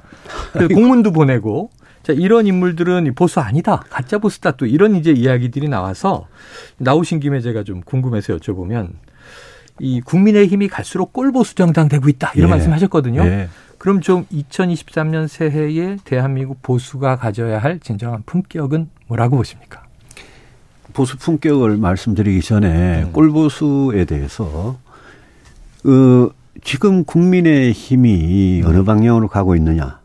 공문도 0.74 1.12
보내고 1.12 1.70
자, 2.02 2.12
이런 2.12 2.48
인물들은 2.48 3.12
보수 3.14 3.38
아니다. 3.38 3.84
가짜 3.88 4.18
보수다. 4.18 4.50
또 4.52 4.66
이런 4.66 4.96
이제 4.96 5.12
이야기들이 5.12 5.68
나와서 5.68 6.26
나오신 6.78 7.20
김에 7.20 7.40
제가 7.40 7.62
좀 7.62 7.80
궁금해서 7.82 8.36
여쭤보면 8.36 8.88
이 9.80 10.00
국민의힘이 10.00 10.68
갈수록 10.68 11.12
꼴보수 11.12 11.54
정당 11.54 11.88
되고 11.88 12.08
있다. 12.08 12.32
이런 12.34 12.48
예. 12.48 12.50
말씀 12.52 12.72
하셨거든요. 12.72 13.22
예. 13.24 13.48
그럼 13.78 14.00
좀 14.00 14.26
2023년 14.26 15.26
새해에 15.26 15.96
대한민국 16.04 16.62
보수가 16.62 17.16
가져야 17.16 17.58
할 17.58 17.80
진정한 17.80 18.22
품격은 18.24 18.88
뭐라고 19.08 19.36
보십니까? 19.36 19.82
보수 20.92 21.16
품격을 21.16 21.78
말씀드리기 21.78 22.42
전에 22.42 23.02
음. 23.02 23.12
꼴보수에 23.12 24.04
대해서 24.04 24.78
어, 25.84 26.30
지금 26.62 27.04
국민의 27.04 27.72
힘이 27.72 28.62
음. 28.62 28.68
어느 28.68 28.84
방향으로 28.84 29.28
가고 29.28 29.56
있느냐. 29.56 30.00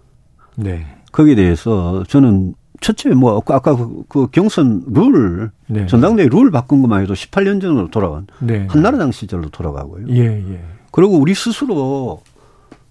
네. 0.56 0.86
거기에 1.12 1.36
대해서 1.36 2.03
저는 2.08 2.56
첫째 2.80 3.10
뭐 3.10 3.42
아까 3.48 3.76
그, 3.76 4.04
그 4.08 4.28
경선 4.28 4.84
룰 4.88 5.52
네. 5.68 5.86
전당대회 5.88 6.28
룰 6.30 6.52
바꾼 6.52 6.82
것만 6.82 7.02
해도 7.02 7.13
18년 7.13 7.62
전으로 7.62 7.90
돌아간 7.90 8.28
네. 8.40 8.68
한나라당 8.70 9.12
시절로 9.12 9.50
돌아가고요. 9.50 10.08
예, 10.10 10.26
예. 10.26 10.63
그리고 10.92 11.18
우리 11.18 11.34
스스로 11.34 12.22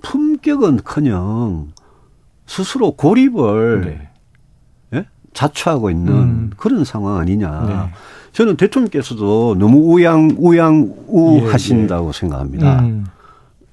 품격은커녕 0.03 1.69
스스로 2.47 2.93
고립을 2.93 3.81
네. 4.93 4.99
예? 4.99 5.07
자초하고 5.33 5.91
있는 5.91 6.13
음. 6.13 6.51
그런 6.57 6.85
상황 6.85 7.17
아니냐. 7.17 7.65
네. 7.67 7.95
저는 8.33 8.57
대통령께서도 8.57 9.57
너무 9.59 9.95
우양 9.95 10.37
우양우 10.37 11.41
예, 11.43 11.47
하신다고 11.47 12.09
예. 12.09 12.13
생각합니다. 12.13 12.81
음. 12.81 13.07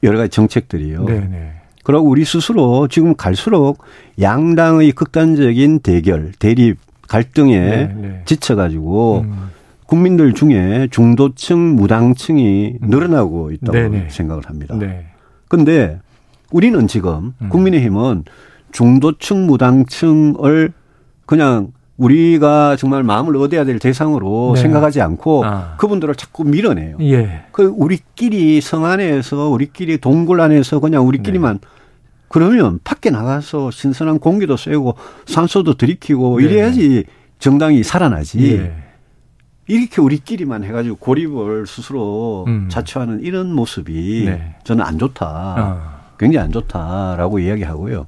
여러 0.04 0.17
가지 0.17 0.30
정책들이요. 0.30 1.06
네네. 1.06 1.62
네. 1.84 1.93
그리고 1.93 2.04
우리 2.04 2.24
스스로 2.26 2.88
지금 2.88 3.15
갈수록 3.15 3.80
양당의 4.19 4.93
극단적인 4.93 5.80
대결, 5.80 6.32
대립, 6.39 6.78
갈등에 7.08 7.60
네, 7.60 7.93
네. 7.96 8.22
지쳐가지고 8.26 9.26
음. 9.26 9.50
국민들 9.86 10.34
중에 10.34 10.88
중도층, 10.89 11.76
무당층이 11.76 12.78
음. 12.82 12.89
늘어나고 12.89 13.52
있다고 13.52 13.72
네네. 13.74 13.89
네. 13.89 14.08
생각을 14.10 14.43
합니다. 14.46 14.76
네. 14.78 15.06
근데 15.50 16.00
우리는 16.52 16.88
지금 16.88 17.34
음. 17.41 17.50
국민의힘은 17.50 18.24
중도층, 18.72 19.46
무당층을 19.46 20.74
그냥 21.26 21.74
우리가 21.98 22.76
정말 22.76 23.04
마음을 23.04 23.36
얻어야 23.38 23.65
될 23.65 23.78
대상으로 23.78 24.54
네. 24.56 24.62
생각하지 24.62 25.02
않고 25.02 25.46
아. 25.46 25.76
그분들을 25.78 26.15
자꾸 26.15 26.43
밀어내요. 26.43 26.98
예. 27.02 27.43
그 27.52 27.72
우리끼리 27.76 28.62
성 28.62 28.86
안에서 28.86 29.50
우리끼리 29.50 30.00
동굴 30.00 30.41
안에서 30.41 30.80
그냥 30.80 31.06
우리끼리만 31.08 31.60
네. 31.60 31.67
그러면 32.34 32.80
밖에 32.84 33.12
나가서 33.12 33.69
신선한 33.69 34.17
공기도 34.17 34.58
쐬고 34.58 34.96
산소도 35.28 35.76
들이키고 35.76 36.39
네. 36.39 36.46
이래야지 36.46 37.04
정당이 37.38 37.84
살아나지. 37.84 38.56
예. 38.58 38.74
이렇게 39.67 40.02
우리끼리만 40.02 40.63
해가지고 40.63 40.96
고립을 40.96 41.67
스스로 41.67 42.46
음. 42.48 42.69
자초하는 42.69 43.22
이런 43.22 43.54
모습이 43.54 44.24
네. 44.26 44.56
저는 44.63 44.84
안 44.84 44.98
좋다. 44.98 45.28
아. 45.28 46.00
굉장히 46.17 46.46
안 46.46 46.52
좋다라고 46.52 47.38
이야기하고요. 47.38 48.08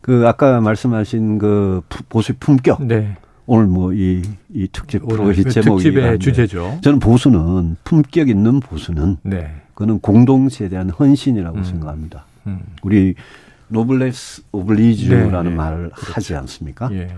그 0.00 0.26
아까 0.26 0.60
말씀하신 0.60 1.38
그 1.38 1.82
보수 2.08 2.32
품격. 2.40 2.84
네. 2.84 3.16
오늘 3.46 3.66
뭐 3.68 3.92
이 3.92 4.22
이 4.52 4.66
특집 4.72 5.06
프로그램 5.06 5.48
제목이 5.48 5.84
특집의 5.84 6.18
주제죠. 6.18 6.78
저는 6.82 6.98
보수는 6.98 7.76
품격 7.84 8.28
있는 8.28 8.58
보수는 8.58 9.18
네. 9.22 9.62
그는 9.74 10.00
공동체에 10.00 10.68
대한 10.68 10.90
헌신이라고 10.90 11.58
음. 11.58 11.62
생각합니다. 11.62 12.26
음. 12.46 12.60
우리 12.82 13.14
노블레스 13.68 14.42
오블리주라는 14.52 15.44
네, 15.44 15.50
네. 15.50 15.56
말을 15.56 15.90
그렇죠. 15.90 16.12
하지 16.12 16.34
않습니까? 16.36 16.90
예. 16.92 17.08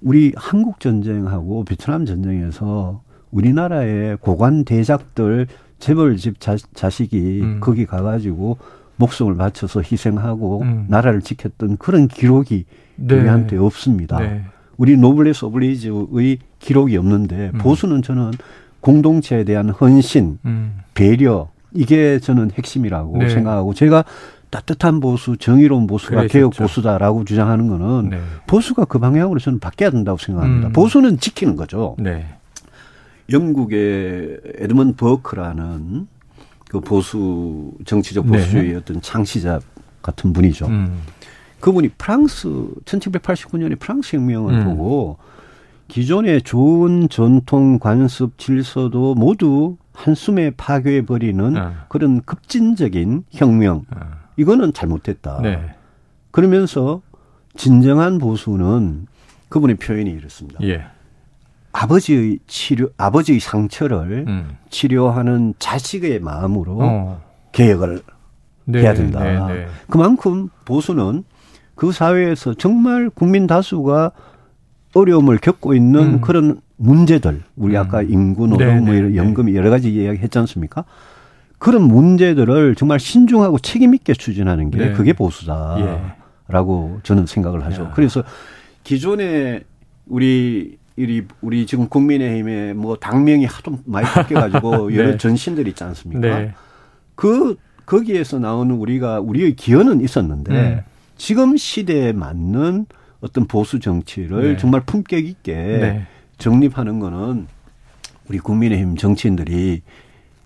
우리 0.00 0.32
한국 0.36 0.80
전쟁하고 0.80 1.64
베트남 1.64 2.04
전쟁에서 2.04 3.02
우리나라의 3.30 4.18
고관 4.20 4.64
대작들 4.64 5.46
재벌집 5.78 6.40
자, 6.40 6.56
자식이 6.74 7.40
음. 7.42 7.60
거기 7.60 7.86
가가지고 7.86 8.58
목숨을 8.96 9.36
바쳐서 9.36 9.80
희생하고 9.80 10.62
음. 10.62 10.86
나라를 10.88 11.22
지켰던 11.22 11.76
그런 11.78 12.08
기록이 12.08 12.64
네. 12.96 13.14
우리한테 13.14 13.56
없습니다. 13.56 14.18
네. 14.18 14.44
우리 14.76 14.96
노블레스 14.96 15.44
오블리즈의 15.46 16.38
기록이 16.58 16.96
없는데 16.96 17.52
음. 17.54 17.58
보수는 17.58 18.02
저는 18.02 18.32
공동체에 18.80 19.44
대한 19.44 19.70
헌신, 19.70 20.38
음. 20.44 20.78
배려 20.94 21.48
이게 21.74 22.18
저는 22.18 22.50
핵심이라고 22.52 23.18
네. 23.18 23.28
생각하고 23.28 23.74
제가 23.74 24.04
따뜻한 24.50 25.00
보수, 25.00 25.36
정의로운 25.36 25.86
보수가. 25.86 26.26
개혁 26.28 26.54
보수다라고 26.54 27.24
주장하는 27.24 27.68
거는 27.68 28.10
네. 28.10 28.20
보수가 28.46 28.86
그 28.86 28.98
방향으로 28.98 29.38
저는 29.38 29.58
바뀌어야 29.58 29.90
된다고 29.90 30.18
생각합니다. 30.18 30.68
음. 30.68 30.72
보수는 30.72 31.18
지키는 31.18 31.56
거죠. 31.56 31.96
네. 31.98 32.26
영국의 33.30 34.40
에드먼 34.58 34.94
버크라는 34.96 36.06
그 36.70 36.80
보수 36.80 37.72
정치적 37.84 38.26
네. 38.26 38.38
보수주의의 38.38 38.70
네. 38.70 38.76
어떤 38.76 39.00
창시자 39.02 39.60
같은 40.02 40.32
분이죠. 40.32 40.66
음. 40.66 41.00
그분이 41.60 41.90
프랑스 41.98 42.48
1789년에 42.84 43.78
프랑스 43.78 44.16
혁명을 44.16 44.54
음. 44.54 44.64
보고 44.64 45.18
기존의 45.88 46.42
좋은 46.42 47.08
전통 47.08 47.78
관습 47.78 48.38
질서도 48.38 49.14
모두 49.14 49.76
한숨에 49.92 50.50
파괴해 50.50 51.04
버리는 51.06 51.56
아. 51.56 51.86
그런 51.88 52.22
급진적인 52.22 53.24
혁명. 53.30 53.84
아. 53.90 54.27
이거는 54.38 54.72
잘못됐다. 54.72 55.40
네. 55.42 55.60
그러면서 56.30 57.02
진정한 57.56 58.18
보수는 58.18 59.06
그분의 59.48 59.76
표현이 59.76 60.10
이렇습니다. 60.10 60.60
예. 60.62 60.84
아버지의 61.72 62.38
치료, 62.46 62.88
아버지의 62.96 63.40
상처를 63.40 64.24
음. 64.26 64.56
치료하는 64.70 65.54
자식의 65.58 66.20
마음으로 66.20 66.78
어. 66.80 67.22
개혁을 67.52 68.00
네, 68.64 68.82
해야 68.82 68.94
된다. 68.94 69.22
네, 69.22 69.54
네. 69.54 69.66
그만큼 69.88 70.48
보수는 70.64 71.24
그 71.74 71.92
사회에서 71.92 72.54
정말 72.54 73.10
국민 73.10 73.46
다수가 73.46 74.12
어려움을 74.94 75.38
겪고 75.38 75.74
있는 75.74 76.14
음. 76.14 76.20
그런 76.20 76.60
문제들, 76.76 77.42
우리 77.56 77.76
음. 77.76 77.80
아까 77.80 78.02
인구 78.02 78.46
노동, 78.46 78.66
네, 78.66 78.80
뭐 78.80 78.94
네. 78.94 79.16
연금 79.16 79.54
여러 79.54 79.70
가지 79.70 79.92
이야기 79.92 80.18
했지 80.18 80.38
않습니까? 80.38 80.84
그런 81.58 81.82
문제들을 81.82 82.76
정말 82.76 83.00
신중하고 83.00 83.58
책임 83.58 83.94
있게 83.94 84.14
추진하는 84.14 84.70
게 84.70 84.92
그게 84.92 85.12
보수다라고 85.12 86.94
예. 86.96 87.00
저는 87.02 87.26
생각을 87.26 87.64
하죠. 87.66 87.84
야. 87.84 87.92
그래서 87.94 88.22
기존에 88.84 89.64
우리 90.06 90.78
우리 90.96 91.26
우리 91.40 91.66
지금 91.66 91.88
국민의힘에 91.88 92.72
뭐 92.72 92.96
당명이 92.96 93.44
하도 93.44 93.78
많이 93.84 94.06
바뀌어가지고 94.06 94.90
네. 94.90 94.96
여러 94.96 95.16
전신들 95.16 95.68
있지 95.68 95.84
않습니까? 95.84 96.20
네. 96.20 96.54
그 97.14 97.56
거기에서 97.86 98.38
나오는 98.38 98.74
우리가 98.74 99.20
우리의 99.20 99.56
기여는 99.56 100.00
있었는데 100.00 100.52
음. 100.52 100.80
지금 101.16 101.56
시대에 101.56 102.12
맞는 102.12 102.86
어떤 103.20 103.46
보수 103.46 103.80
정치를 103.80 104.52
네. 104.52 104.56
정말 104.56 104.82
품격 104.82 105.24
있게 105.24 105.54
네. 105.54 106.06
정립하는 106.38 107.00
거는 107.00 107.46
우리 108.28 108.38
국민의힘 108.38 108.96
정치인들이 108.96 109.82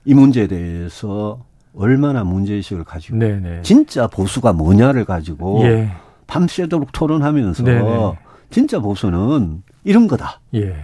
이 0.04 0.14
문제에 0.14 0.46
대해서 0.46 1.44
얼마나 1.74 2.24
문제의식을 2.24 2.84
가지고 2.84 3.18
네네. 3.18 3.40
네. 3.40 3.62
진짜 3.62 4.06
보수가 4.06 4.52
뭐냐를 4.52 5.04
가지고 5.04 5.62
예. 5.64 5.90
밤새도록 6.26 6.92
토론하면서 6.92 7.64
네네. 7.64 7.82
네. 7.82 8.18
진짜 8.50 8.78
보수는 8.78 9.62
이런 9.84 10.06
거다. 10.06 10.40
예. 10.54 10.74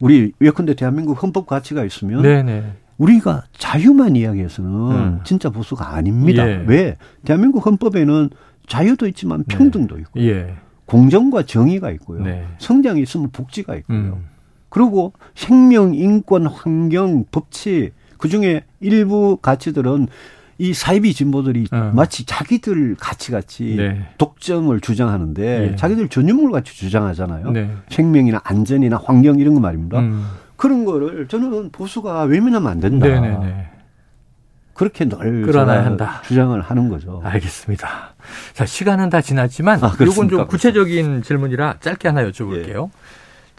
우리 0.00 0.32
예컨대 0.40 0.74
대한민국 0.74 1.22
헌법 1.22 1.46
가치가 1.46 1.84
있으면 1.84 2.22
네네. 2.22 2.60
네. 2.60 2.72
우리가 2.96 3.44
자유만 3.56 4.16
이야기해서는 4.16 4.70
음. 4.70 5.20
진짜 5.24 5.50
보수가 5.50 5.94
아닙니다. 5.94 6.48
예. 6.48 6.64
왜? 6.66 6.96
대한민국 7.24 7.64
헌법에는 7.66 8.30
자유도 8.66 9.06
있지만 9.08 9.44
평등도 9.44 9.96
네. 9.96 10.00
있고 10.02 10.20
예. 10.20 10.54
공정과 10.86 11.44
정의가 11.44 11.90
있고요. 11.92 12.22
네. 12.22 12.46
성장이 12.58 13.02
있으면 13.02 13.30
복지가 13.30 13.76
있고요. 13.76 13.98
음. 13.98 14.24
그리고 14.70 15.12
생명, 15.34 15.94
인권, 15.94 16.46
환경, 16.46 17.24
법치 17.30 17.92
그 18.18 18.28
중에 18.28 18.64
일부 18.80 19.38
가치들은 19.40 20.08
이 20.58 20.74
사이비 20.74 21.14
진보들이 21.14 21.68
어. 21.70 21.92
마치 21.94 22.26
자기들 22.26 22.96
가치 22.98 23.30
같이 23.30 23.76
네. 23.76 24.08
독점을 24.18 24.78
주장하는데 24.80 25.70
예. 25.72 25.76
자기들 25.76 26.08
전유물 26.08 26.50
같이 26.50 26.76
주장하잖아요. 26.76 27.52
네. 27.52 27.70
생명이나 27.88 28.40
안전이나 28.42 29.00
환경 29.04 29.38
이런 29.38 29.54
거 29.54 29.60
말입니다. 29.60 30.00
음. 30.00 30.26
그런 30.56 30.84
거를 30.84 31.28
저는 31.28 31.70
보수가 31.70 32.24
외면하면 32.24 32.68
안 32.70 32.80
된다. 32.80 33.06
네네네. 33.06 33.28
네, 33.38 33.46
네. 33.46 33.68
그렇게 34.74 35.08
늘 35.08 35.42
끌어놔야 35.42 35.84
한다. 35.84 36.22
주장을 36.24 36.60
하는 36.60 36.88
거죠. 36.88 37.20
알겠습니다. 37.24 38.14
자, 38.52 38.66
시간은 38.66 39.10
다 39.10 39.20
지났지만 39.20 39.82
아, 39.82 39.92
이건 40.00 40.28
좀 40.28 40.46
구체적인 40.46 41.22
질문이라 41.22 41.78
짧게 41.80 42.08
하나 42.08 42.24
여쭤볼게요. 42.28 42.86
예. 42.86 42.90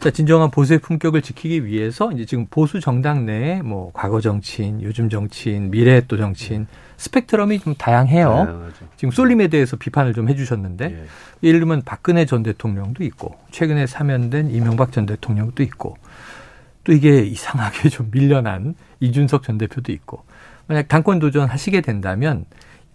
자, 0.00 0.10
진정한 0.10 0.50
보수의 0.50 0.78
품격을 0.78 1.20
지키기 1.20 1.66
위해서 1.66 2.10
이제 2.12 2.24
지금 2.24 2.46
보수 2.46 2.80
정당 2.80 3.26
내에 3.26 3.60
뭐 3.60 3.90
과거 3.92 4.22
정치인, 4.22 4.80
요즘 4.80 5.10
정치인, 5.10 5.70
미래 5.70 6.00
또 6.08 6.16
정치인 6.16 6.66
스펙트럼이 6.96 7.58
좀 7.60 7.74
다양해요. 7.74 8.44
네, 8.44 8.84
지금 8.96 9.12
쏠림에 9.12 9.48
대해서 9.48 9.76
비판을 9.76 10.14
좀 10.14 10.30
해주셨는데 10.30 10.84
예. 10.86 11.06
예를 11.46 11.60
들면 11.60 11.82
박근혜 11.84 12.24
전 12.24 12.42
대통령도 12.42 13.04
있고 13.04 13.36
최근에 13.50 13.86
사면된 13.86 14.50
이명박 14.50 14.90
전 14.92 15.04
대통령도 15.04 15.62
있고 15.64 15.98
또 16.84 16.92
이게 16.94 17.20
이상하게 17.20 17.90
좀 17.90 18.10
밀려난 18.10 18.74
이준석 19.00 19.42
전 19.42 19.58
대표도 19.58 19.92
있고 19.92 20.24
만약 20.66 20.88
당권 20.88 21.18
도전 21.18 21.46
하시게 21.46 21.82
된다면 21.82 22.46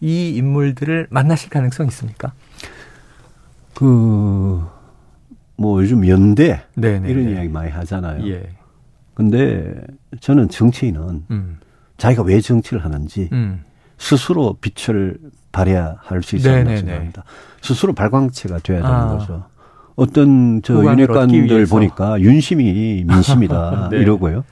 이 0.01 0.29
인물들을 0.35 1.07
만나실 1.11 1.51
가능성 1.51 1.85
있습니까? 1.87 2.33
그 3.75 4.74
뭐 5.57 5.81
요즘 5.81 6.07
연대 6.07 6.61
네네 6.75 7.09
이런 7.09 7.29
이야기 7.29 7.49
많이 7.49 7.71
하잖아요. 7.71 8.27
예. 8.27 8.43
근데 9.13 9.73
저는 10.19 10.49
정치인은 10.49 11.23
음. 11.31 11.57
자기가 11.97 12.23
왜 12.23 12.41
정치를 12.41 12.83
하는지 12.83 13.29
음. 13.31 13.63
스스로 13.97 14.57
빛을 14.59 15.17
발휘할 15.51 16.21
수 16.21 16.35
있어야 16.35 16.57
한다고 16.57 16.77
생각합니다. 16.77 17.23
스스로 17.61 17.93
발광체가 17.93 18.59
돼야 18.59 18.81
되는 18.81 18.93
아. 18.93 19.17
거죠. 19.17 19.45
어떤 19.95 20.61
저 20.61 20.83
윤핵관들 20.83 21.65
보니까 21.67 22.19
윤심이 22.19 23.05
민심이다 23.07 23.89
네. 23.91 23.99
이러고요. 23.99 24.43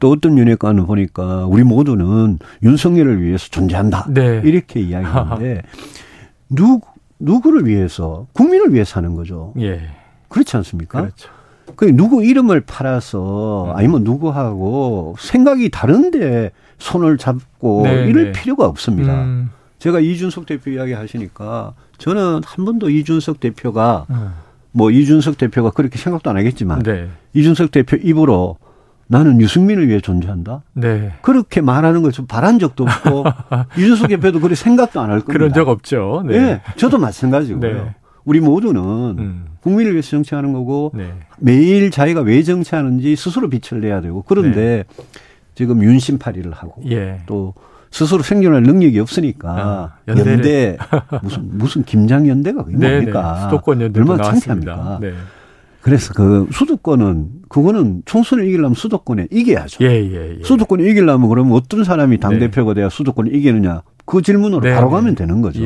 또 0.00 0.10
어떤 0.10 0.36
윤핵관을 0.36 0.86
보니까 0.86 1.46
우리 1.46 1.62
모두는 1.62 2.38
윤석열을 2.62 3.22
위해서 3.22 3.48
존재한다. 3.50 4.06
네. 4.10 4.42
이렇게 4.44 4.80
이야기하는데 4.80 5.62
누 6.50 6.80
누구를 7.20 7.66
위해서 7.66 8.26
국민을 8.32 8.72
위해서 8.72 8.98
하는 8.98 9.14
거죠. 9.14 9.52
예. 9.58 9.80
그렇지 10.28 10.56
않습니까? 10.58 11.00
그렇죠. 11.02 11.28
그 11.76 11.84
누구 11.94 12.24
이름을 12.24 12.62
팔아서 12.62 13.66
음. 13.72 13.76
아니면 13.76 14.02
누구하고 14.04 15.16
생각이 15.18 15.70
다른데 15.70 16.50
손을 16.78 17.18
잡고 17.18 17.82
네 17.84 18.06
이럴 18.06 18.32
네. 18.32 18.32
필요가 18.32 18.66
없습니다. 18.66 19.12
음. 19.22 19.50
제가 19.78 20.00
이준석 20.00 20.46
대표 20.46 20.70
이야기 20.70 20.92
하시니까 20.92 21.74
저는 21.98 22.40
한 22.44 22.64
번도 22.64 22.90
이준석 22.90 23.40
대표가 23.40 24.06
음. 24.10 24.32
뭐 24.72 24.90
이준석 24.90 25.38
대표가 25.38 25.70
그렇게 25.70 25.98
생각도 25.98 26.30
안 26.30 26.36
하겠지만 26.36 26.80
네. 26.82 27.08
이준석 27.34 27.70
대표 27.70 27.96
입으로 27.96 28.56
나는 29.06 29.40
유승민을 29.40 29.88
위해 29.88 30.00
존재한다. 30.00 30.62
네. 30.74 31.12
그렇게 31.22 31.60
말하는 31.60 32.02
걸 32.02 32.12
좀 32.12 32.26
바란 32.26 32.58
적도 32.58 32.84
없고 32.84 33.24
이준석 33.78 34.08
대표도 34.08 34.40
그렇게 34.40 34.54
생각도 34.54 35.00
안 35.00 35.10
할 35.10 35.20
겁니다. 35.20 35.32
그런 35.32 35.52
적 35.52 35.68
없죠. 35.68 36.22
네. 36.26 36.38
네 36.40 36.60
저도 36.76 36.98
마찬가지고요. 36.98 37.60
네. 37.84 37.94
우리 38.28 38.40
모두는 38.40 38.82
음. 39.18 39.44
국민을 39.62 39.92
위해서 39.92 40.10
정치하는 40.10 40.52
거고 40.52 40.92
네. 40.94 41.14
매일 41.38 41.90
자기가 41.90 42.20
왜 42.20 42.42
정치하는지 42.42 43.16
스스로 43.16 43.48
빛을 43.48 43.80
내야 43.80 44.02
되고 44.02 44.20
그런데 44.20 44.84
네. 44.86 45.04
지금 45.54 45.82
윤심파리를 45.82 46.52
하고 46.52 46.82
예. 46.90 47.22
또 47.24 47.54
스스로 47.90 48.22
생존할 48.22 48.64
능력이 48.64 49.00
없으니까 49.00 49.48
아, 49.50 50.12
연대 50.14 50.76
무슨 51.22 51.48
무슨 51.52 51.84
김장 51.84 52.28
연대가 52.28 52.64
그게 52.64 52.76
네, 52.76 52.96
뭡니까? 52.96 53.34
네. 53.34 53.40
수도권 53.44 53.80
연대 53.80 54.00
얼마나 54.00 54.22
창피합니까? 54.24 54.98
네. 55.00 55.14
그래서 55.80 56.12
그 56.12 56.46
수도권은 56.52 57.28
그거는 57.48 58.02
총선을 58.04 58.46
이기려면 58.46 58.74
수도권에 58.74 59.28
이겨야죠. 59.30 59.82
예, 59.82 60.04
예, 60.04 60.36
예. 60.38 60.44
수도권에 60.44 60.84
이기려면 60.84 61.30
그러면 61.30 61.54
어떤 61.54 61.82
사람이 61.82 62.18
당 62.18 62.38
대표가 62.38 62.74
돼야 62.74 62.90
수도권을 62.90 63.34
이기느냐 63.34 63.80
그 64.04 64.20
질문으로 64.20 64.60
네, 64.60 64.74
바로 64.74 64.90
가면 64.90 65.14
되는 65.14 65.40
거죠. 65.40 65.62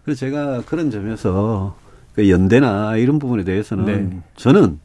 예. 0.00 0.04
그래서 0.04 0.20
제가 0.20 0.62
그런 0.66 0.90
점에서 0.90 1.76
그 2.14 2.28
연대나 2.28 2.96
이런 2.96 3.18
부분에 3.18 3.44
대해서는 3.44 3.84
네. 3.84 4.18
저는 4.36 4.78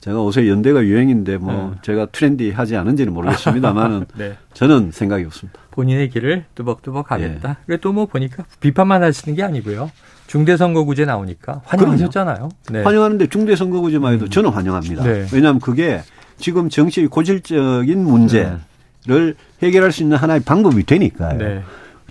제가 0.00 0.18
요새 0.18 0.48
연대가 0.48 0.84
유행인데 0.84 1.38
뭐 1.38 1.72
네. 1.74 1.80
제가 1.82 2.06
트렌디하지 2.06 2.76
않은지는 2.76 3.12
모르겠습니다만은 3.12 4.06
네. 4.16 4.36
저는 4.54 4.90
생각이 4.92 5.24
없습니다. 5.24 5.58
본인의 5.70 6.10
길을 6.10 6.44
뚜벅뚜벅 6.54 7.08
가겠다. 7.08 7.50
예. 7.50 7.56
그래 7.66 7.78
또뭐 7.78 8.06
보니까 8.06 8.44
비판만 8.60 9.02
하시는 9.02 9.34
게 9.36 9.42
아니고요. 9.42 9.90
중대선거구제 10.26 11.04
나오니까 11.04 11.62
환영하셨잖아요. 11.64 12.48
네. 12.70 12.82
환영하는데 12.82 13.26
중대선거구제만 13.28 14.14
해도 14.14 14.24
음. 14.26 14.30
저는 14.30 14.50
환영합니다. 14.50 15.04
네. 15.04 15.26
왜냐하면 15.32 15.60
그게 15.60 16.02
지금 16.38 16.68
정치의 16.68 17.08
고질적인 17.08 18.02
문제를 18.02 18.58
음. 19.08 19.34
해결할 19.62 19.92
수 19.92 20.02
있는 20.02 20.16
하나의 20.16 20.40
방법이 20.40 20.84
되니까요. 20.84 21.62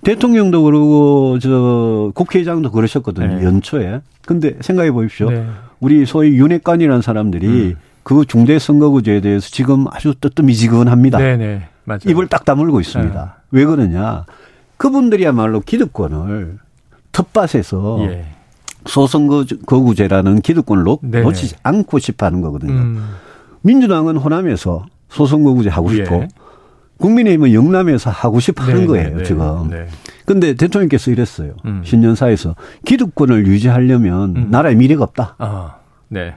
네. 0.06 0.14
대통령도 0.14 0.62
그러고 0.62 1.38
저 1.40 2.12
국회의장도 2.14 2.70
그러셨거든요. 2.70 3.38
네. 3.40 3.44
연초에. 3.44 4.00
근데 4.24 4.54
생각해 4.60 4.92
보십시오. 4.92 5.30
네. 5.30 5.46
우리 5.80 6.06
소위 6.06 6.36
윤핵관이라는 6.36 7.02
사람들이 7.02 7.46
음. 7.46 7.74
그 8.04 8.24
중대 8.24 8.58
선거구제에 8.58 9.20
대해서 9.20 9.48
지금 9.50 9.86
아주 9.90 10.14
뜨뜻미지근합니다. 10.20 11.18
네네. 11.18 11.36
네. 11.36 11.68
맞아요. 11.84 12.00
입을 12.06 12.28
딱 12.28 12.44
다물고 12.44 12.80
있습니다. 12.80 13.24
네. 13.24 13.30
왜 13.50 13.64
그러냐? 13.64 14.24
그분들이야말로 14.76 15.60
기득권을 15.60 16.58
텃밭에서 17.12 17.98
예. 18.02 18.26
소선거구제라는 18.86 20.40
기득권을 20.42 20.84
놓, 20.84 21.00
네. 21.02 21.22
놓지 21.22 21.56
않고 21.62 21.98
싶어 21.98 22.26
하는 22.26 22.40
거거든요. 22.42 22.72
음. 22.72 23.08
민주당은 23.62 24.16
호남에서 24.16 24.86
소선거구제 25.08 25.70
하고 25.70 25.90
싶고 25.90 26.14
예. 26.16 26.28
국민의힘은 26.98 27.52
영남에서 27.52 28.10
하고 28.10 28.40
싶어 28.40 28.64
하는 28.64 28.82
네, 28.82 28.86
거예요, 28.86 29.16
네, 29.18 29.24
지금. 29.24 29.68
네. 29.70 29.86
근데 30.24 30.54
대통령께서 30.54 31.10
이랬어요. 31.10 31.54
음. 31.64 31.82
신년사에서 31.84 32.56
기득권을 32.84 33.46
유지하려면 33.46 34.36
음. 34.36 34.46
나라의 34.50 34.76
미래가 34.76 35.04
없다. 35.04 35.36
아, 35.38 35.76
네. 36.08 36.36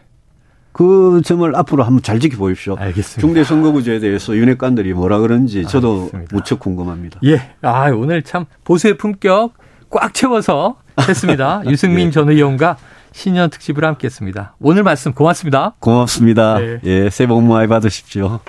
그 0.71 1.21
점을 1.25 1.55
앞으로 1.55 1.83
한번 1.83 2.01
잘 2.01 2.19
지켜보십시오. 2.19 2.75
알겠습니다. 2.77 3.19
중대선거구제에 3.19 3.99
대해서 3.99 4.35
윤핵관들이 4.35 4.93
뭐라 4.93 5.19
그런지 5.19 5.65
저도 5.65 6.03
알겠습니다. 6.03 6.35
무척 6.35 6.59
궁금합니다. 6.59 7.19
예. 7.25 7.41
아, 7.61 7.89
오늘 7.89 8.21
참 8.21 8.45
보수의 8.63 8.97
품격 8.97 9.53
꽉 9.89 10.13
채워서 10.13 10.77
했습니다. 11.07 11.63
유승민 11.67 12.07
예. 12.07 12.11
전 12.11 12.29
의원과 12.29 12.77
신년 13.11 13.49
특집을 13.49 13.83
함께 13.83 14.05
했습니다. 14.05 14.55
오늘 14.59 14.83
말씀 14.83 15.13
고맙습니다. 15.13 15.73
고맙습니다. 15.79 16.59
네. 16.59 16.79
예, 16.85 17.09
새해 17.09 17.27
복 17.27 17.41
많이 17.43 17.67
받으십시오. 17.67 18.39